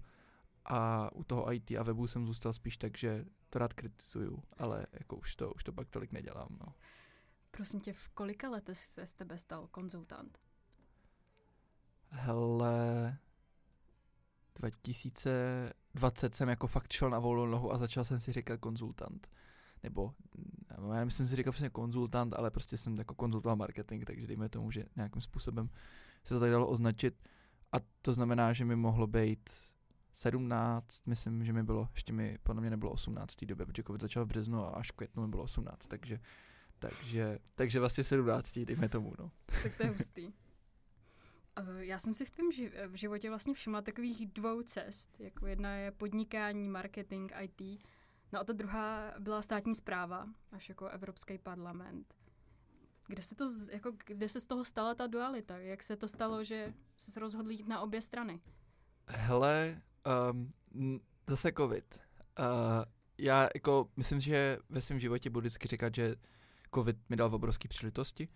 a 0.66 1.10
u 1.14 1.24
toho 1.24 1.54
IT 1.54 1.72
a 1.72 1.84
webu 1.84 2.08
jsem 2.08 2.28
zůstal 2.28 2.54
spíš 2.54 2.78
tak, 2.78 2.98
že 2.98 3.26
to 3.50 3.60
rád 3.60 3.74
kritizuju, 3.74 4.44
ale 4.58 4.86
jako 4.92 5.16
už 5.16 5.36
to, 5.36 5.52
už 5.52 5.64
to 5.64 5.74
pak 5.74 5.90
tolik 5.90 6.12
nedělám. 6.12 6.58
No. 6.60 6.74
Prosím 7.52 7.80
tě, 7.80 7.94
v 7.94 8.10
kolika 8.10 8.50
letech 8.50 8.78
se 8.78 9.08
z 9.08 9.14
tebe 9.14 9.38
stal 9.38 9.68
konzultant? 9.68 10.40
Hele, 12.10 13.18
2020 14.56 16.36
jsem 16.36 16.50
jako 16.50 16.68
fakt 16.68 16.92
šel 16.92 17.10
na 17.10 17.20
volnou 17.20 17.46
nohu 17.46 17.74
a 17.74 17.78
začal 17.78 18.04
jsem 18.04 18.22
si 18.22 18.32
říkat 18.32 18.60
konzultant. 18.60 19.32
Nebo, 19.84 20.14
já 20.94 21.06
myslím 21.06 21.28
si 21.28 21.36
říkal 21.36 21.54
přesně 21.54 21.70
konzultant, 21.70 22.34
ale 22.34 22.52
prostě 22.52 22.78
jsem 22.78 22.98
jako 22.98 23.16
konzultoval 23.16 23.56
marketing, 23.56 24.04
takže 24.06 24.28
dejme 24.28 24.50
tomu, 24.50 24.72
že 24.72 24.86
nějakým 24.96 25.22
způsobem 25.22 25.70
se 26.24 26.34
to 26.34 26.40
tak 26.40 26.52
dalo 26.52 26.68
označit. 26.68 27.30
A 27.72 27.78
to 28.02 28.14
znamená, 28.14 28.54
že 28.54 28.66
mi 28.66 28.76
mohlo 28.76 29.08
být 29.08 29.50
17, 30.14 31.08
myslím, 31.08 31.46
že 31.46 31.54
mi 31.54 31.64
bylo, 31.64 31.90
ještě 31.94 32.14
mi 32.14 32.38
podle 32.44 32.62
mě 32.62 32.70
nebylo 32.70 32.92
18. 32.92 33.36
té 33.36 33.46
době, 33.46 33.66
protože 33.66 33.84
COVID 33.84 34.02
začal 34.02 34.26
v 34.26 34.28
březnu 34.28 34.66
a 34.66 34.70
až 34.70 34.92
v 34.92 34.96
květnu 34.96 35.24
mi 35.24 35.30
bylo 35.30 35.44
18, 35.44 35.88
takže, 35.88 36.20
takže, 36.80 37.40
takže 37.56 37.80
vlastně 37.80 38.04
v 38.04 38.08
17. 38.08 38.60
dejme 38.60 38.90
tomu, 38.90 39.14
no. 39.20 39.32
Tak 39.64 39.78
to 39.78 39.84
je 39.84 39.90
hustý. 39.90 40.34
Eh, 41.56 41.86
já 41.86 42.00
jsem 42.00 42.14
si 42.14 42.26
v 42.26 42.32
tom 42.32 42.50
v 42.88 42.96
životě 42.96 43.30
vlastně 43.30 43.54
všimla 43.54 43.82
takových 43.82 44.28
dvou 44.28 44.62
cest. 44.62 45.20
Jako 45.20 45.48
jedna 45.48 45.76
je 45.76 45.92
podnikání, 45.92 46.70
marketing, 46.70 47.32
IT. 47.42 47.82
No 48.32 48.40
a 48.40 48.44
ta 48.44 48.54
druhá 48.54 49.14
byla 49.20 49.42
státní 49.42 49.76
zpráva, 49.76 50.28
až 50.52 50.70
jako 50.70 50.88
Evropský 50.88 51.38
parlament. 51.38 52.16
Kde 53.08 53.22
se, 53.22 53.36
to, 53.36 53.48
jako, 53.72 53.92
kde 54.06 54.30
se 54.30 54.42
z 54.42 54.46
toho 54.46 54.66
stala 54.66 54.96
ta 54.96 55.08
dualita? 55.08 55.58
Jak 55.58 55.84
se 55.84 55.96
to 55.96 56.08
stalo, 56.08 56.44
že 56.44 56.74
se 56.98 57.20
rozhodl 57.20 57.52
jít 57.52 57.68
na 57.68 57.82
obě 57.82 58.02
strany? 58.02 58.42
Hele, 59.08 59.82
um, 60.06 61.00
zase 61.28 61.52
covid. 61.52 62.00
Uh, 62.40 62.46
já 63.18 63.50
jako 63.56 63.90
myslím, 63.98 64.20
že 64.20 64.58
ve 64.70 64.82
svém 64.82 65.00
životě 65.00 65.30
budu 65.30 65.42
vždycky 65.44 65.68
říkat, 65.68 65.96
že 65.96 66.16
covid 66.76 66.98
mi 67.10 67.16
dal 67.16 67.36
obrovské 67.36 67.68
příležitosti. 67.68 68.28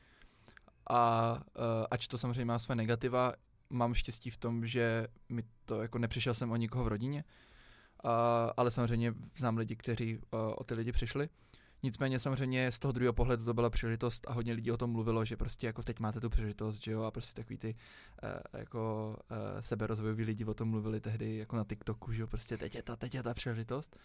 A 0.90 1.34
uh, 1.34 1.64
ač 1.92 2.08
to 2.08 2.18
samozřejmě 2.18 2.46
má 2.46 2.60
své 2.60 2.76
negativa, 2.76 3.34
mám 3.70 3.94
štěstí 3.94 4.30
v 4.30 4.38
tom, 4.38 4.66
že 4.66 5.08
mi 5.30 5.44
to 5.66 5.82
jako 5.82 5.98
nepřišel 5.98 6.34
jsem 6.34 6.52
o 6.52 6.56
nikoho 6.56 6.84
v 6.84 6.88
rodině, 6.88 7.24
uh, 8.04 8.12
ale 8.58 8.72
samozřejmě 8.72 9.14
znám 9.38 9.58
lidi, 9.58 9.76
kteří 9.76 10.18
uh, 10.18 10.22
o 10.58 10.64
ty 10.64 10.74
lidi 10.74 10.92
přišli. 10.92 11.30
Nicméně 11.84 12.20
samozřejmě 12.20 12.72
z 12.72 12.80
toho 12.80 12.92
druhého 12.92 13.14
pohledu 13.14 13.46
to 13.46 13.54
byla 13.54 13.70
příležitost 13.70 14.28
a 14.28 14.34
hodně 14.34 14.54
lidí 14.54 14.72
o 14.72 14.78
tom 14.78 14.92
mluvilo, 14.92 15.26
že 15.26 15.38
prostě 15.38 15.68
jako 15.68 15.84
teď 15.84 16.00
máte 16.00 16.20
tu 16.20 16.30
příležitost, 16.30 16.84
že 16.84 16.92
jo, 16.92 17.02
a 17.02 17.12
prostě 17.12 17.42
takový 17.42 17.58
ty 17.58 17.76
uh, 18.24 18.60
jako 18.60 19.16
uh, 19.32 19.38
seberozvojoví 19.60 20.24
lidi 20.24 20.46
o 20.46 20.54
tom 20.54 20.70
mluvili 20.70 21.02
tehdy 21.02 21.38
jako 21.38 21.56
na 21.56 21.64
TikToku, 21.64 22.14
že 22.14 22.22
jo, 22.22 22.28
prostě 22.28 22.58
teď 22.58 22.76
je 22.76 22.84
ta, 22.84 22.96
teď 22.96 23.16
je 23.16 23.24
ta 23.24 23.34
příležitost. 23.34 23.98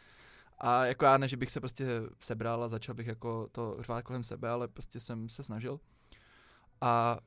A 0.59 0.85
jako 0.85 1.05
já 1.05 1.19
ne, 1.19 1.29
že 1.29 1.37
bych 1.37 1.51
se 1.51 1.61
prostě 1.61 1.87
sebral 2.21 2.65
a 2.65 2.69
začal 2.69 2.95
bych 2.95 3.07
jako 3.07 3.49
to 3.53 3.77
řvát 3.81 4.05
kolem 4.05 4.25
sebe, 4.25 4.49
ale 4.49 4.69
prostě 4.69 5.01
jsem 5.01 5.29
se 5.29 5.43
snažil. 5.43 5.81
A 6.81 7.19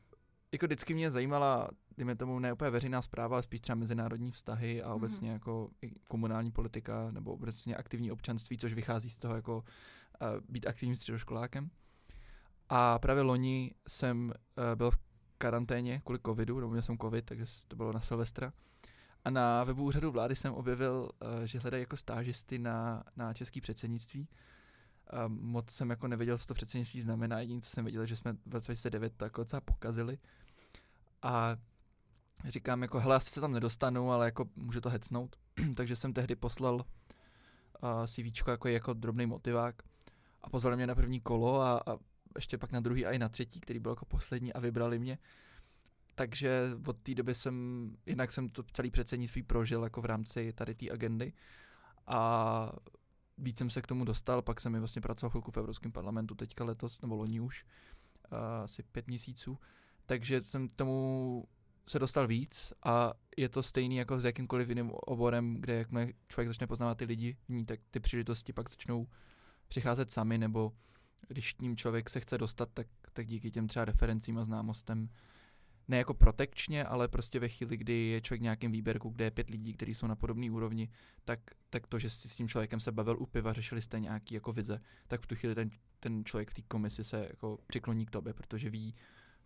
jako 0.51 0.65
vždycky 0.65 0.93
mě 0.93 1.11
zajímala, 1.11 1.69
dejme 1.97 2.15
tomu, 2.15 2.39
ne 2.39 2.53
úplně 2.53 2.69
veřejná 2.69 3.01
zpráva, 3.01 3.35
ale 3.35 3.43
spíš 3.43 3.61
třeba 3.61 3.75
mezinárodní 3.75 4.31
vztahy 4.31 4.83
a 4.83 4.87
mhm. 4.87 4.95
obecně 4.95 5.29
mm. 5.29 5.33
jako 5.33 5.69
komunální 6.07 6.51
politika 6.51 7.11
nebo 7.11 7.33
obecně 7.33 7.75
aktivní 7.75 8.11
občanství, 8.11 8.57
což 8.57 8.73
vychází 8.73 9.09
z 9.09 9.17
toho 9.17 9.35
jako 9.35 9.63
být 10.49 10.67
aktivním 10.67 10.95
středoškolákem. 10.95 11.69
A 12.69 12.99
právě 12.99 13.23
loni 13.23 13.71
jsem 13.87 14.33
uh, 14.57 14.75
byl 14.75 14.91
v 14.91 14.97
karanténě 15.37 16.01
kvůli 16.05 16.19
covidu, 16.25 16.59
nebo 16.59 16.71
měl 16.71 16.81
jsem 16.81 16.97
covid, 16.97 17.25
takže 17.25 17.45
to 17.67 17.75
bylo 17.75 17.93
na 17.93 18.01
Silvestra. 18.01 18.53
A 19.25 19.29
na 19.29 19.63
webu 19.63 19.83
úřadu 19.83 20.11
vlády 20.11 20.35
jsem 20.35 20.53
objevil, 20.53 21.09
uh, 21.21 21.43
že 21.43 21.59
hledají 21.59 21.81
jako 21.81 21.97
stážisty 21.97 22.59
na, 22.59 23.03
na 23.15 23.33
český 23.33 23.61
předsednictví. 23.61 24.27
Moc 25.27 25.69
jsem 25.69 25.89
jako 25.89 26.07
nevěděl, 26.07 26.37
co 26.37 26.45
to 26.45 26.53
předsednictví 26.53 27.01
znamená. 27.01 27.39
Jediné, 27.39 27.61
co 27.61 27.69
jsem 27.69 27.85
věděl, 27.85 28.05
že 28.05 28.15
jsme 28.15 28.33
v 28.33 28.49
2009 28.49 29.13
to 29.17 29.25
jako 29.25 29.41
docela 29.41 29.61
pokazili. 29.61 30.17
A 31.21 31.57
říkám 32.47 32.81
jako, 32.81 32.99
hele, 32.99 33.15
asi 33.15 33.29
se 33.29 33.41
tam 33.41 33.51
nedostanu, 33.51 34.11
ale 34.11 34.25
jako 34.25 34.49
může 34.55 34.81
to 34.81 34.89
hecnout. 34.89 35.35
Takže 35.75 35.95
jsem 35.95 36.13
tehdy 36.13 36.35
poslal 36.35 36.75
uh, 36.75 38.05
CV 38.05 38.47
jako, 38.47 38.67
jako 38.67 38.93
drobný 38.93 39.25
motivák 39.25 39.75
a 40.45 40.49
pozvali 40.49 40.75
mě 40.75 40.87
na 40.87 40.95
první 40.95 41.21
kolo 41.21 41.61
a, 41.61 41.81
a 41.85 41.97
ještě 42.35 42.57
pak 42.57 42.71
na 42.71 42.79
druhý 42.79 43.05
a 43.05 43.11
i 43.11 43.19
na 43.19 43.29
třetí, 43.29 43.59
který 43.59 43.79
byl 43.79 43.91
jako 43.91 44.05
poslední 44.05 44.53
a 44.53 44.59
vybrali 44.59 44.99
mě. 44.99 45.17
Takže 46.15 46.71
od 46.87 46.97
té 46.97 47.15
doby 47.15 47.35
jsem, 47.35 47.89
jinak 48.05 48.31
jsem 48.31 48.49
to 48.49 48.63
celý 48.63 48.91
předsednictví 48.91 49.43
prožil 49.43 49.83
jako 49.83 50.01
v 50.01 50.05
rámci 50.05 50.53
tady 50.53 50.75
té 50.75 50.91
agendy 50.91 51.33
a 52.07 52.71
víc 53.37 53.57
jsem 53.57 53.69
se 53.69 53.81
k 53.81 53.87
tomu 53.87 54.05
dostal, 54.05 54.41
pak 54.41 54.61
jsem 54.61 54.71
mi 54.71 54.79
vlastně 54.79 55.01
pracoval 55.01 55.29
chvilku 55.29 55.51
v 55.51 55.57
Evropském 55.57 55.91
parlamentu, 55.91 56.35
teďka 56.35 56.63
letos, 56.63 57.01
nebo 57.01 57.15
loni 57.15 57.39
už, 57.39 57.65
uh, 58.31 58.37
asi 58.63 58.83
pět 58.83 59.07
měsíců, 59.07 59.59
takže 60.05 60.43
jsem 60.43 60.67
tomu 60.67 61.47
se 61.87 61.99
dostal 61.99 62.27
víc 62.27 62.73
a 62.83 63.13
je 63.37 63.49
to 63.49 63.63
stejný 63.63 63.97
jako 63.97 64.19
s 64.19 64.25
jakýmkoliv 64.25 64.69
jiným 64.69 64.91
oborem, 64.91 65.55
kde 65.59 65.75
jakmile 65.75 66.07
člověk 66.27 66.47
začne 66.47 66.67
poznávat 66.67 66.97
ty 66.97 67.05
lidi 67.05 67.37
ní, 67.49 67.65
tak 67.65 67.79
ty 67.91 67.99
příležitosti 67.99 68.53
pak 68.53 68.69
začnou 68.69 69.07
přicházet 69.67 70.11
sami, 70.11 70.37
nebo 70.37 70.73
když 71.27 71.53
k 71.53 71.61
ním 71.61 71.77
člověk 71.77 72.09
se 72.09 72.19
chce 72.19 72.37
dostat, 72.37 72.69
tak, 72.73 72.87
tak 73.13 73.27
díky 73.27 73.51
těm 73.51 73.67
třeba 73.67 73.85
referencím 73.85 74.37
a 74.37 74.43
známostem 74.43 75.09
ne 75.87 75.97
jako 75.97 76.13
protekčně, 76.13 76.85
ale 76.85 77.07
prostě 77.07 77.39
ve 77.39 77.49
chvíli, 77.49 77.77
kdy 77.77 77.93
je 77.93 78.21
člověk 78.21 78.41
v 78.41 78.43
nějakém 78.43 78.71
výběrku, 78.71 79.09
kde 79.09 79.25
je 79.25 79.31
pět 79.31 79.49
lidí, 79.49 79.73
kteří 79.73 79.93
jsou 79.93 80.07
na 80.07 80.15
podobné 80.15 80.51
úrovni, 80.51 80.89
tak, 81.25 81.39
tak 81.69 81.87
to, 81.87 81.99
že 81.99 82.09
si 82.09 82.29
s 82.29 82.35
tím 82.35 82.47
člověkem 82.47 82.79
se 82.79 82.91
bavil 82.91 83.17
u 83.19 83.25
piva, 83.25 83.53
řešili 83.53 83.81
jste 83.81 83.99
nějaký 83.99 84.35
jako 84.35 84.51
vize, 84.51 84.81
tak 85.07 85.21
v 85.21 85.27
tu 85.27 85.35
chvíli 85.35 85.55
ten, 85.55 85.69
ten 85.99 86.25
člověk 86.25 86.51
v 86.51 86.53
té 86.53 86.61
komisi 86.61 87.03
se 87.03 87.27
jako 87.29 87.59
přikloní 87.67 88.05
k 88.05 88.11
tobě, 88.11 88.33
protože 88.33 88.69
ví, 88.69 88.95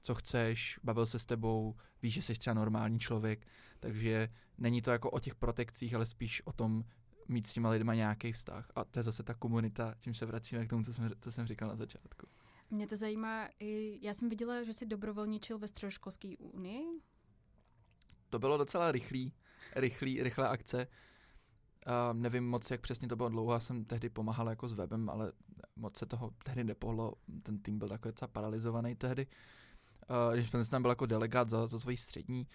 co 0.01 0.15
chceš, 0.15 0.79
bavil 0.83 1.05
se 1.05 1.19
s 1.19 1.25
tebou, 1.25 1.75
víš, 2.01 2.13
že 2.13 2.21
jsi 2.21 2.33
třeba 2.33 2.53
normální 2.53 2.99
člověk, 2.99 3.47
takže 3.79 4.29
není 4.57 4.81
to 4.81 4.91
jako 4.91 5.11
o 5.11 5.19
těch 5.19 5.35
protekcích, 5.35 5.93
ale 5.93 6.05
spíš 6.05 6.41
o 6.45 6.53
tom 6.53 6.83
mít 7.29 7.47
s 7.47 7.53
těma 7.53 7.69
lidma 7.69 7.93
nějaký 7.93 8.31
vztah. 8.31 8.71
A 8.75 8.83
to 8.83 8.99
je 8.99 9.03
zase 9.03 9.23
ta 9.23 9.33
komunita, 9.33 9.95
tím 9.99 10.13
se 10.13 10.25
vracíme 10.25 10.65
k 10.65 10.69
tomu, 10.69 10.83
co 10.83 10.93
jsem, 10.93 11.11
co 11.21 11.31
jsem 11.31 11.47
říkal 11.47 11.69
na 11.69 11.75
začátku. 11.75 12.27
Mě 12.69 12.87
to 12.87 12.95
zajímá, 12.95 13.49
i, 13.59 13.99
já 14.01 14.13
jsem 14.13 14.29
viděla, 14.29 14.63
že 14.63 14.73
jsi 14.73 14.85
dobrovolničil 14.85 15.59
ve 15.59 15.67
středoškolské 15.67 16.37
unii. 16.37 17.01
To 18.29 18.39
bylo 18.39 18.57
docela 18.57 18.91
rychlý, 18.91 19.33
rychlý, 19.75 20.23
rychlá 20.23 20.47
akce. 20.47 20.87
Uh, 21.87 22.19
nevím 22.19 22.49
moc, 22.49 22.71
jak 22.71 22.81
přesně 22.81 23.07
to 23.07 23.15
bylo 23.15 23.29
dlouho, 23.29 23.53
já 23.53 23.59
jsem 23.59 23.85
tehdy 23.85 24.09
pomáhal 24.09 24.49
jako 24.49 24.69
s 24.69 24.73
webem, 24.73 25.09
ale 25.09 25.31
moc 25.75 25.97
se 25.97 26.05
toho 26.05 26.33
tehdy 26.43 26.63
nepohlo, 26.63 27.13
ten 27.43 27.59
tým 27.59 27.79
byl 27.79 27.89
takový 27.89 28.11
docela 28.11 28.27
paralizovaný 28.27 28.95
tehdy. 28.95 29.27
Uh, 30.09 30.33
když 30.33 30.49
jsem 30.49 30.65
tam 30.65 30.81
byl 30.81 30.91
jako 30.91 31.05
delegát 31.05 31.49
za, 31.49 31.67
za 31.67 31.79
svoji 31.79 31.97
střední, 31.97 32.47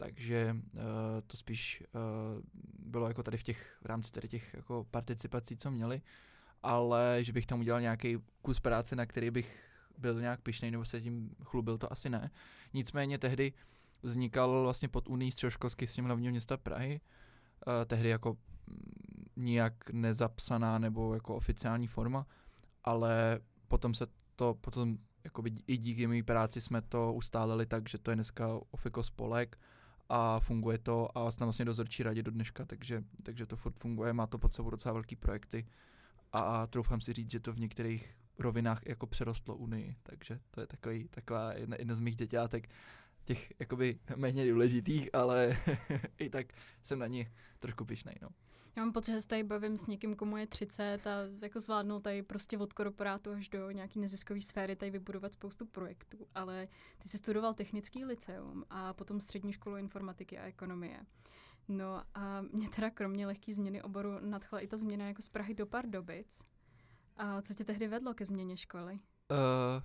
takže 0.00 0.56
uh, 0.74 0.80
to 1.26 1.36
spíš 1.36 1.84
uh, 1.94 2.42
bylo 2.78 3.08
jako 3.08 3.22
tady 3.22 3.36
v 3.36 3.42
těch, 3.42 3.78
v 3.82 3.86
rámci 3.86 4.12
tady 4.12 4.28
těch 4.28 4.54
jako 4.54 4.86
participací, 4.90 5.56
co 5.56 5.70
měli 5.70 6.02
ale 6.62 7.18
že 7.20 7.32
bych 7.32 7.46
tam 7.46 7.60
udělal 7.60 7.80
nějaký 7.80 8.18
kus 8.42 8.60
práce, 8.60 8.96
na 8.96 9.06
který 9.06 9.30
bych 9.30 9.64
byl 9.98 10.20
nějak 10.20 10.40
pišnej 10.40 10.70
nebo 10.70 10.84
se 10.84 11.00
tím 11.00 11.34
chlubil, 11.44 11.78
to 11.78 11.92
asi 11.92 12.10
ne. 12.10 12.30
Nicméně 12.74 13.18
tehdy 13.18 13.52
vznikal 14.02 14.62
vlastně 14.62 14.88
pod 14.88 15.08
Unii 15.08 15.32
středoškolský 15.32 15.86
s 15.86 15.94
tím 15.94 16.04
hlavního 16.04 16.30
města 16.30 16.56
Prahy, 16.56 17.00
uh, 17.66 17.72
tehdy 17.86 18.08
jako 18.08 18.36
mm, 18.66 19.24
nijak 19.36 19.90
nezapsaná 19.92 20.78
nebo 20.78 21.14
jako 21.14 21.36
oficiální 21.36 21.86
forma, 21.86 22.26
ale 22.84 23.40
potom 23.68 23.94
se 23.94 24.06
to, 24.36 24.54
potom 24.54 24.98
jakoby 25.24 25.52
i 25.66 25.76
díky 25.76 26.06
mé 26.06 26.22
práci 26.22 26.60
jsme 26.60 26.82
to 26.82 27.12
ustálili 27.12 27.66
tak, 27.66 27.88
že 27.88 27.98
to 27.98 28.10
je 28.10 28.14
dneska 28.14 28.48
Ofiko 28.70 29.02
spolek 29.02 29.58
a 30.10 30.40
funguje 30.40 30.78
to 30.78 31.18
a 31.18 31.30
jsme 31.30 31.46
vlastně 31.46 31.64
dozorčí 31.64 32.02
radě 32.02 32.22
do 32.22 32.30
dneška, 32.30 32.64
takže, 32.64 33.04
takže 33.22 33.46
to 33.46 33.56
furt 33.56 33.78
funguje, 33.78 34.12
má 34.12 34.26
to 34.26 34.38
pod 34.38 34.54
sebou 34.54 34.70
docela 34.70 34.92
velký 34.92 35.16
projekty 35.16 35.66
a 36.32 36.66
troufám 36.66 37.00
si 37.00 37.12
říct, 37.12 37.30
že 37.30 37.40
to 37.40 37.52
v 37.52 37.60
některých 37.60 38.16
rovinách 38.38 38.86
jako 38.86 39.06
přerostlo 39.06 39.56
Unii, 39.56 39.96
takže 40.02 40.40
to 40.50 40.60
je 40.60 40.66
takový, 40.66 41.08
taková 41.08 41.52
jedna, 41.52 41.76
jedna 41.78 41.94
z 41.94 42.00
mých 42.00 42.16
děťátek, 42.16 42.68
těch 43.24 43.52
jakoby 43.58 43.98
méně 44.16 44.50
důležitých, 44.50 45.14
ale 45.14 45.56
i 46.18 46.30
tak 46.30 46.46
jsem 46.82 46.98
na 46.98 47.06
ní 47.06 47.28
trošku 47.58 47.84
pišnej, 47.84 48.14
no. 48.22 48.28
Já 48.76 48.82
mám 48.84 48.92
pocit, 48.92 49.12
že 49.12 49.20
se 49.20 49.28
tady 49.28 49.42
bavím 49.42 49.76
s 49.76 49.86
někým, 49.86 50.16
komu 50.16 50.36
je 50.36 50.46
30 50.46 51.06
a 51.06 51.10
jako 51.42 51.60
zvládnou 51.60 52.00
tady 52.00 52.22
prostě 52.22 52.58
od 52.58 52.72
korporátu 52.72 53.30
až 53.32 53.48
do 53.48 53.70
nějaký 53.70 54.00
neziskové 54.00 54.40
sféry 54.40 54.76
tady 54.76 54.90
vybudovat 54.90 55.32
spoustu 55.32 55.66
projektů, 55.66 56.26
ale 56.34 56.68
ty 56.98 57.08
jsi 57.08 57.18
studoval 57.18 57.54
technický 57.54 58.04
liceum 58.04 58.64
a 58.70 58.92
potom 58.92 59.20
střední 59.20 59.52
školu 59.52 59.76
informatiky 59.76 60.38
a 60.38 60.44
ekonomie. 60.44 61.00
No 61.68 62.02
a 62.14 62.42
mě 62.52 62.68
teda 62.68 62.90
kromě 62.90 63.26
lehké 63.26 63.54
změny 63.54 63.82
oboru 63.82 64.18
nadchla 64.20 64.60
i 64.60 64.66
ta 64.66 64.76
změna 64.76 65.06
jako 65.06 65.22
z 65.22 65.28
Prahy 65.28 65.54
do 65.54 65.66
Pardubic. 65.66 66.44
A 67.16 67.42
co 67.42 67.54
tě 67.54 67.64
tehdy 67.64 67.88
vedlo 67.88 68.14
ke 68.14 68.24
změně 68.24 68.56
školy? 68.56 68.92
Uh, 69.30 69.82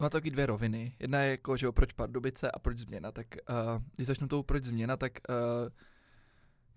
má 0.00 0.10
taky 0.10 0.30
dvě 0.30 0.46
roviny. 0.46 0.96
Jedna 0.98 1.20
je 1.20 1.30
jako, 1.30 1.56
že 1.56 1.72
proč 1.72 1.92
Pardubice 1.92 2.50
a 2.50 2.58
proč 2.58 2.78
změna. 2.78 3.12
Tak 3.12 3.26
uh, 3.50 3.82
když 3.96 4.06
začnu 4.06 4.28
tou 4.28 4.42
proč 4.42 4.64
změna, 4.64 4.96
tak 4.96 5.12
uh, 5.28 5.68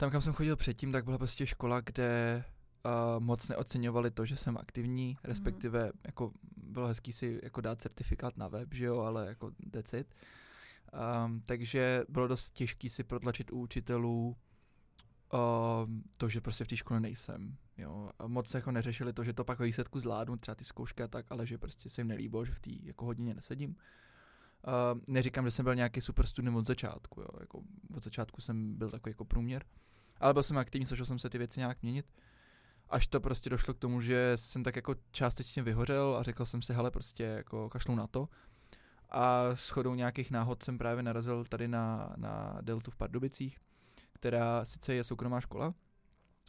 tam, 0.01 0.11
kam 0.11 0.21
jsem 0.21 0.33
chodil 0.33 0.55
předtím, 0.55 0.91
tak 0.91 1.05
byla 1.05 1.17
prostě 1.17 1.47
škola, 1.47 1.81
kde 1.81 2.43
uh, 2.85 3.23
moc 3.23 3.47
neoceňovali 3.47 4.11
to, 4.11 4.25
že 4.25 4.37
jsem 4.37 4.57
aktivní, 4.57 5.17
respektive 5.23 5.85
mm. 5.85 5.91
jako 6.05 6.31
bylo 6.57 6.87
hezký 6.87 7.13
si 7.13 7.39
jako 7.43 7.61
dát 7.61 7.81
certifikát 7.81 8.37
na 8.37 8.47
web, 8.47 8.73
že 8.73 8.85
jo, 8.85 8.99
ale 8.99 9.27
jako 9.27 9.51
decit. 9.59 10.15
Um, 11.25 11.41
takže 11.45 12.03
bylo 12.09 12.27
dost 12.27 12.51
těžké 12.51 12.89
si 12.89 13.03
protlačit 13.03 13.51
u 13.51 13.59
učitelů 13.59 14.37
um, 15.33 16.03
to, 16.17 16.29
že 16.29 16.41
prostě 16.41 16.63
v 16.63 16.67
té 16.67 16.77
škole 16.77 16.99
nejsem. 16.99 17.57
Jo. 17.77 18.09
A 18.19 18.27
moc 18.27 18.47
se 18.47 18.57
jako 18.57 18.71
neřešili 18.71 19.13
to, 19.13 19.23
že 19.23 19.33
to 19.33 19.43
pak 19.43 19.59
výsledku 19.59 19.99
zvládnu, 19.99 20.37
třeba 20.37 20.55
ty 20.55 20.65
zkoušky 20.65 21.03
a 21.03 21.07
tak, 21.07 21.25
ale 21.29 21.47
že 21.47 21.57
prostě 21.57 21.89
se 21.89 22.01
jim 22.01 22.07
nelíbilo, 22.07 22.45
že 22.45 22.53
v 22.53 22.59
té 22.59 22.71
jako 22.83 23.05
hodině 23.05 23.33
nesedím. 23.33 23.69
Uh, 23.69 24.99
neříkám, 25.07 25.45
že 25.45 25.51
jsem 25.51 25.63
byl 25.63 25.75
nějaký 25.75 26.01
super 26.01 26.25
student 26.25 26.57
od 26.57 26.67
začátku, 26.67 27.21
jo. 27.21 27.27
Jako 27.39 27.61
od 27.95 28.03
začátku 28.03 28.41
jsem 28.41 28.75
byl 28.75 28.89
takový 28.89 29.11
jako 29.11 29.25
průměr, 29.25 29.65
ale 30.21 30.33
byl 30.33 30.43
jsem 30.43 30.57
aktivní, 30.57 30.85
snažil 30.85 31.05
jsem 31.05 31.19
se 31.19 31.29
ty 31.29 31.37
věci 31.37 31.59
nějak 31.59 31.81
měnit. 31.81 32.05
Až 32.89 33.07
to 33.07 33.19
prostě 33.19 33.49
došlo 33.49 33.73
k 33.73 33.79
tomu, 33.79 34.01
že 34.01 34.33
jsem 34.35 34.63
tak 34.63 34.75
jako 34.75 34.95
částečně 35.11 35.63
vyhořel 35.63 36.15
a 36.19 36.23
řekl 36.23 36.45
jsem 36.45 36.61
si, 36.61 36.73
hele, 36.73 36.91
prostě 36.91 37.23
jako 37.23 37.69
kašlu 37.69 37.95
na 37.95 38.07
to. 38.07 38.29
A 39.09 39.43
s 39.55 39.69
chodou 39.69 39.95
nějakých 39.95 40.31
náhod 40.31 40.63
jsem 40.63 40.77
právě 40.77 41.03
narazil 41.03 41.45
tady 41.45 41.67
na, 41.67 42.13
na 42.15 42.57
Deltu 42.61 42.91
v 42.91 42.95
Pardubicích, 42.95 43.59
která 44.13 44.65
sice 44.65 44.93
je 44.93 45.03
soukromá 45.03 45.41
škola, 45.41 45.73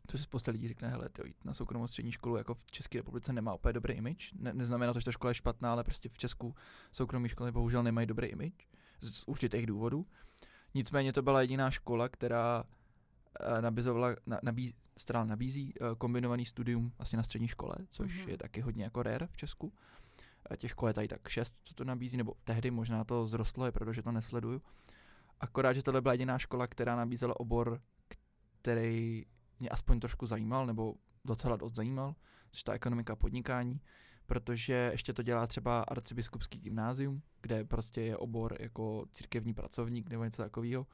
což 0.06 0.20
si 0.20 0.24
spousta 0.24 0.50
lidí 0.50 0.68
řekne, 0.68 0.88
hele, 0.88 1.08
jít 1.24 1.44
na 1.44 1.54
soukromou 1.54 1.86
střední 1.86 2.12
školu 2.12 2.36
jako 2.36 2.54
v 2.54 2.70
České 2.70 2.98
republice 2.98 3.32
nemá 3.32 3.54
úplně 3.54 3.72
dobrý 3.72 3.94
image. 3.94 4.32
Ne, 4.38 4.54
neznamená 4.54 4.92
to, 4.92 5.00
že 5.00 5.04
ta 5.04 5.12
škola 5.12 5.30
je 5.30 5.34
špatná, 5.34 5.72
ale 5.72 5.84
prostě 5.84 6.08
v 6.08 6.18
Česku 6.18 6.54
soukromé 6.92 7.28
školy 7.28 7.52
bohužel 7.52 7.82
nemají 7.82 8.06
dobrý 8.06 8.26
image 8.26 8.68
z 9.00 9.24
určitých 9.26 9.66
důvodů. 9.66 10.06
Nicméně 10.74 11.12
to 11.12 11.22
byla 11.22 11.40
jediná 11.40 11.70
škola, 11.70 12.08
která 12.08 12.64
uh, 13.40 13.60
nabizovala, 13.60 14.16
na, 14.26 14.40
která 15.04 15.24
nabízí 15.24 15.74
uh, 15.74 15.94
kombinovaný 15.98 16.46
studium 16.46 16.92
vlastně 16.98 17.16
na 17.16 17.22
střední 17.22 17.48
škole, 17.48 17.74
což 17.90 18.24
mm-hmm. 18.24 18.28
je 18.28 18.38
taky 18.38 18.60
hodně 18.60 18.84
jako 18.84 19.02
rare 19.02 19.26
v 19.26 19.36
Česku. 19.36 19.66
Uh, 19.66 20.56
těch 20.56 20.70
škol 20.70 20.88
je 20.88 20.94
tady 20.94 21.08
tak 21.08 21.28
šest, 21.28 21.60
co 21.62 21.74
to 21.74 21.84
nabízí, 21.84 22.16
nebo 22.16 22.34
tehdy 22.44 22.70
možná 22.70 23.04
to 23.04 23.26
zrostlo, 23.26 23.66
je 23.66 23.72
protože 23.72 24.02
to 24.02 24.12
nesleduju. 24.12 24.62
Akorát, 25.40 25.72
že 25.72 25.82
tohle 25.82 26.00
byla 26.00 26.14
jediná 26.14 26.38
škola, 26.38 26.66
která 26.66 26.96
nabízela 26.96 27.40
obor, 27.40 27.80
který 28.62 29.24
mě 29.60 29.68
aspoň 29.68 30.00
trošku 30.00 30.26
zajímal, 30.26 30.66
nebo 30.66 30.94
docela 31.24 31.56
dost 31.56 31.74
zajímal, 31.74 32.14
což 32.50 32.62
ta 32.62 32.72
ekonomika 32.72 33.16
podnikání, 33.16 33.80
protože 34.26 34.88
ještě 34.92 35.12
to 35.12 35.22
dělá 35.22 35.46
třeba 35.46 35.82
arcibiskupský 35.82 36.58
gymnázium, 36.58 37.22
kde 37.42 37.64
prostě 37.64 38.02
je 38.02 38.16
obor 38.16 38.56
jako 38.60 39.06
církevní 39.12 39.54
pracovník 39.54 40.10
nebo 40.10 40.24
něco 40.24 40.42
takového. 40.42 40.86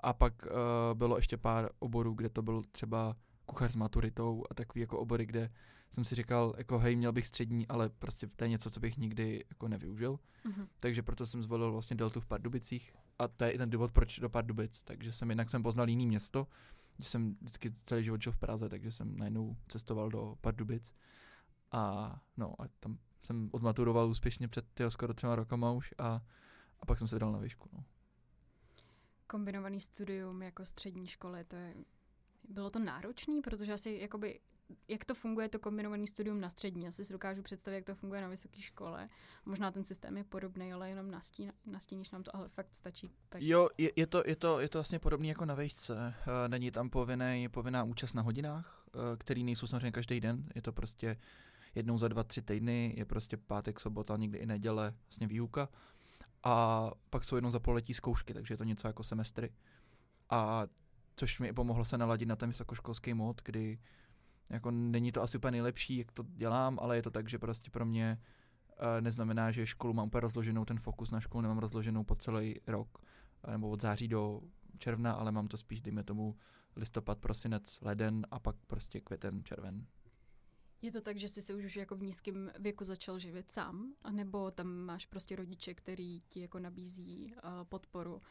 A 0.00 0.12
pak 0.12 0.46
uh, 0.46 0.50
bylo 0.98 1.16
ještě 1.16 1.36
pár 1.36 1.70
oborů, 1.78 2.14
kde 2.14 2.28
to 2.28 2.42
byl 2.42 2.62
třeba 2.72 3.16
kuchař 3.46 3.72
s 3.72 3.76
maturitou 3.76 4.44
a 4.50 4.54
takový 4.54 4.80
jako 4.80 4.98
obory, 4.98 5.26
kde 5.26 5.50
jsem 5.90 6.04
si 6.04 6.14
říkal, 6.14 6.54
jako 6.58 6.78
hej, 6.78 6.96
měl 6.96 7.12
bych 7.12 7.26
střední, 7.26 7.68
ale 7.68 7.88
prostě 7.88 8.26
to 8.26 8.44
je 8.44 8.48
něco, 8.48 8.70
co 8.70 8.80
bych 8.80 8.96
nikdy 8.96 9.44
jako 9.50 9.68
nevyužil. 9.68 10.18
Mm-hmm. 10.44 10.66
Takže 10.80 11.02
proto 11.02 11.26
jsem 11.26 11.42
zvolil 11.42 11.72
vlastně 11.72 11.96
Deltu 11.96 12.20
v 12.20 12.26
Pardubicích 12.26 12.96
a 13.18 13.28
to 13.28 13.44
je 13.44 13.50
i 13.50 13.58
ten 13.58 13.70
důvod, 13.70 13.92
proč 13.92 14.20
do 14.20 14.28
Pardubic. 14.28 14.82
Takže 14.82 15.12
jsem 15.12 15.30
jinak 15.30 15.50
jsem 15.50 15.62
poznal 15.62 15.88
jiný 15.88 16.06
město, 16.06 16.46
jsem 17.00 17.36
vždycky 17.40 17.74
celý 17.84 18.04
život 18.04 18.22
žil 18.22 18.32
v 18.32 18.38
Praze, 18.38 18.68
takže 18.68 18.92
jsem 18.92 19.16
najednou 19.16 19.56
cestoval 19.68 20.08
do 20.08 20.36
Pardubic 20.40 20.94
a 21.72 22.14
no 22.36 22.54
a 22.62 22.64
tam 22.80 22.98
jsem 23.22 23.48
odmaturoval 23.52 24.08
úspěšně 24.08 24.48
před 24.48 24.64
tyho 24.74 24.90
skoro 24.90 25.14
třema 25.14 25.36
rokama 25.36 25.72
už 25.72 25.94
a, 25.98 26.22
a 26.80 26.86
pak 26.86 26.98
jsem 26.98 27.08
se 27.08 27.18
dal 27.18 27.32
na 27.32 27.38
výšku. 27.38 27.68
No. 27.72 27.84
Kombinovaný 29.30 29.80
studium 29.80 30.42
jako 30.42 30.64
střední 30.64 31.06
školy, 31.06 31.44
to 31.44 31.56
je, 31.56 31.74
bylo 32.48 32.70
to 32.70 32.78
náročné, 32.78 33.40
protože 33.44 33.72
asi 33.72 33.98
jakoby 34.00 34.40
jak 34.88 35.04
to 35.04 35.14
funguje, 35.14 35.48
to 35.48 35.58
kombinovaný 35.58 36.06
studium 36.06 36.40
na 36.40 36.48
střední. 36.48 36.88
Asi 36.88 37.04
si 37.04 37.12
dokážu 37.12 37.42
představit, 37.42 37.76
jak 37.76 37.84
to 37.84 37.94
funguje 37.94 38.20
na 38.20 38.28
vysoké 38.28 38.60
škole. 38.60 39.08
Možná 39.44 39.70
ten 39.70 39.84
systém 39.84 40.16
je 40.16 40.24
podobný, 40.24 40.72
ale 40.72 40.88
jenom 40.88 41.10
nastín, 41.10 41.52
nastíníš 41.66 42.10
nám 42.10 42.22
to, 42.22 42.36
ale 42.36 42.48
fakt 42.48 42.74
stačí. 42.74 43.10
Tak. 43.28 43.42
Jo, 43.42 43.68
je, 43.78 43.90
je, 43.96 44.06
to, 44.06 44.22
je, 44.26 44.36
to, 44.36 44.60
je 44.60 44.68
to 44.68 44.78
vlastně 44.78 44.98
podobný 44.98 45.28
jako 45.28 45.44
na 45.44 45.54
vejšce. 45.54 45.94
Uh, 45.94 46.14
není 46.48 46.70
tam 46.70 46.90
povinný, 46.90 47.48
povinná 47.48 47.84
účast 47.84 48.14
na 48.14 48.22
hodinách, 48.22 48.86
uh, 48.94 49.00
který 49.18 49.44
nejsou 49.44 49.66
samozřejmě 49.66 49.92
každý 49.92 50.20
den. 50.20 50.48
Je 50.54 50.62
to 50.62 50.72
prostě 50.72 51.16
jednou 51.74 51.98
za 51.98 52.08
dva, 52.08 52.24
tři 52.24 52.42
týdny, 52.42 52.94
je 52.96 53.04
prostě 53.04 53.36
pátek, 53.36 53.80
sobota, 53.80 54.16
někdy 54.16 54.38
i 54.38 54.46
neděle, 54.46 54.94
vlastně 55.06 55.26
výuka. 55.26 55.68
A 56.42 56.90
pak 57.10 57.24
jsou 57.24 57.36
jednou 57.36 57.50
za 57.50 57.58
poletí 57.58 57.94
zkoušky, 57.94 58.34
takže 58.34 58.54
je 58.54 58.58
to 58.58 58.64
něco 58.64 58.86
jako 58.86 59.02
semestry. 59.02 59.52
A 60.30 60.66
což 61.16 61.40
mi 61.40 61.52
pomohlo 61.52 61.84
se 61.84 61.98
naladit 61.98 62.28
na 62.28 62.36
ten 62.36 62.48
vysokoškolský 62.48 63.14
mod, 63.14 63.42
kdy 63.44 63.78
jako 64.48 64.70
není 64.70 65.12
to 65.12 65.22
asi 65.22 65.36
úplně 65.36 65.50
nejlepší, 65.50 65.96
jak 65.96 66.12
to 66.12 66.24
dělám, 66.28 66.78
ale 66.82 66.96
je 66.96 67.02
to 67.02 67.10
tak, 67.10 67.28
že 67.28 67.38
prostě 67.38 67.70
pro 67.70 67.84
mě 67.84 68.18
uh, 68.20 69.00
neznamená, 69.00 69.50
že 69.50 69.66
školu 69.66 69.94
mám 69.94 70.06
úplně 70.06 70.20
rozloženou, 70.20 70.64
ten 70.64 70.78
fokus 70.78 71.10
na 71.10 71.20
školu 71.20 71.42
nemám 71.42 71.58
rozloženou 71.58 72.04
po 72.04 72.14
celý 72.14 72.60
rok, 72.66 72.98
uh, 73.44 73.50
nebo 73.52 73.68
od 73.70 73.82
září 73.82 74.08
do 74.08 74.40
června, 74.78 75.12
ale 75.12 75.32
mám 75.32 75.48
to 75.48 75.56
spíš, 75.56 75.80
dejme 75.80 76.04
tomu, 76.04 76.36
listopad, 76.76 77.18
prosinec, 77.18 77.80
leden 77.80 78.26
a 78.30 78.38
pak 78.38 78.56
prostě 78.66 79.00
květen, 79.00 79.44
červen. 79.44 79.86
Je 80.82 80.92
to 80.92 81.00
tak, 81.00 81.16
že 81.16 81.28
jsi 81.28 81.42
se 81.42 81.54
už 81.54 81.76
jako 81.76 81.96
v 81.96 82.02
nízkém 82.02 82.50
věku 82.58 82.84
začal 82.84 83.18
živit 83.18 83.52
sám, 83.52 83.94
anebo 84.02 84.50
tam 84.50 84.66
máš 84.66 85.06
prostě 85.06 85.36
rodiče, 85.36 85.74
který 85.74 86.20
ti 86.20 86.40
jako 86.40 86.58
nabízí 86.58 87.34
uh, 87.34 87.64
podporu, 87.64 88.22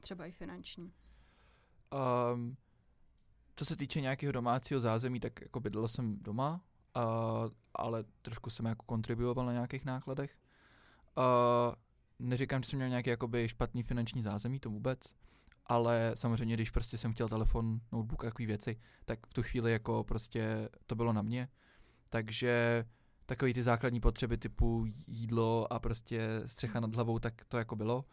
třeba 0.00 0.26
i 0.26 0.32
finanční? 0.32 0.92
Um, 2.34 2.56
co 3.56 3.64
se 3.64 3.76
týče 3.76 4.00
nějakého 4.00 4.32
domácího 4.32 4.80
zázemí, 4.80 5.20
tak 5.20 5.40
jako 5.40 5.60
bydlel 5.60 5.88
jsem 5.88 6.18
doma, 6.22 6.60
uh, 6.96 7.02
ale 7.74 8.04
trošku 8.22 8.50
jsem 8.50 8.66
jako 8.66 8.84
kontribuoval 8.86 9.46
na 9.46 9.52
nějakých 9.52 9.84
nákladech. 9.84 10.38
Uh, 11.18 11.74
neříkám, 12.18 12.62
že 12.62 12.68
jsem 12.68 12.76
měl 12.76 12.88
nějaký 12.88 13.10
jakoby 13.10 13.48
špatný 13.48 13.82
finanční 13.82 14.22
zázemí, 14.22 14.60
to 14.60 14.70
vůbec, 14.70 15.14
ale 15.66 16.12
samozřejmě, 16.14 16.54
když 16.54 16.70
prostě 16.70 16.98
jsem 16.98 17.12
chtěl 17.12 17.28
telefon, 17.28 17.80
notebook 17.92 18.24
a 18.24 18.26
takové 18.26 18.46
věci, 18.46 18.80
tak 19.04 19.26
v 19.26 19.34
tu 19.34 19.42
chvíli 19.42 19.72
jako 19.72 20.04
prostě 20.04 20.68
to 20.86 20.94
bylo 20.94 21.12
na 21.12 21.22
mě. 21.22 21.48
Takže 22.08 22.84
takový 23.26 23.54
ty 23.54 23.62
základní 23.62 24.00
potřeby 24.00 24.36
typu 24.36 24.86
jídlo 25.06 25.72
a 25.72 25.78
prostě 25.78 26.42
střecha 26.46 26.80
nad 26.80 26.94
hlavou, 26.94 27.18
tak 27.18 27.34
to 27.48 27.56
jako 27.56 27.76
bylo. 27.76 28.04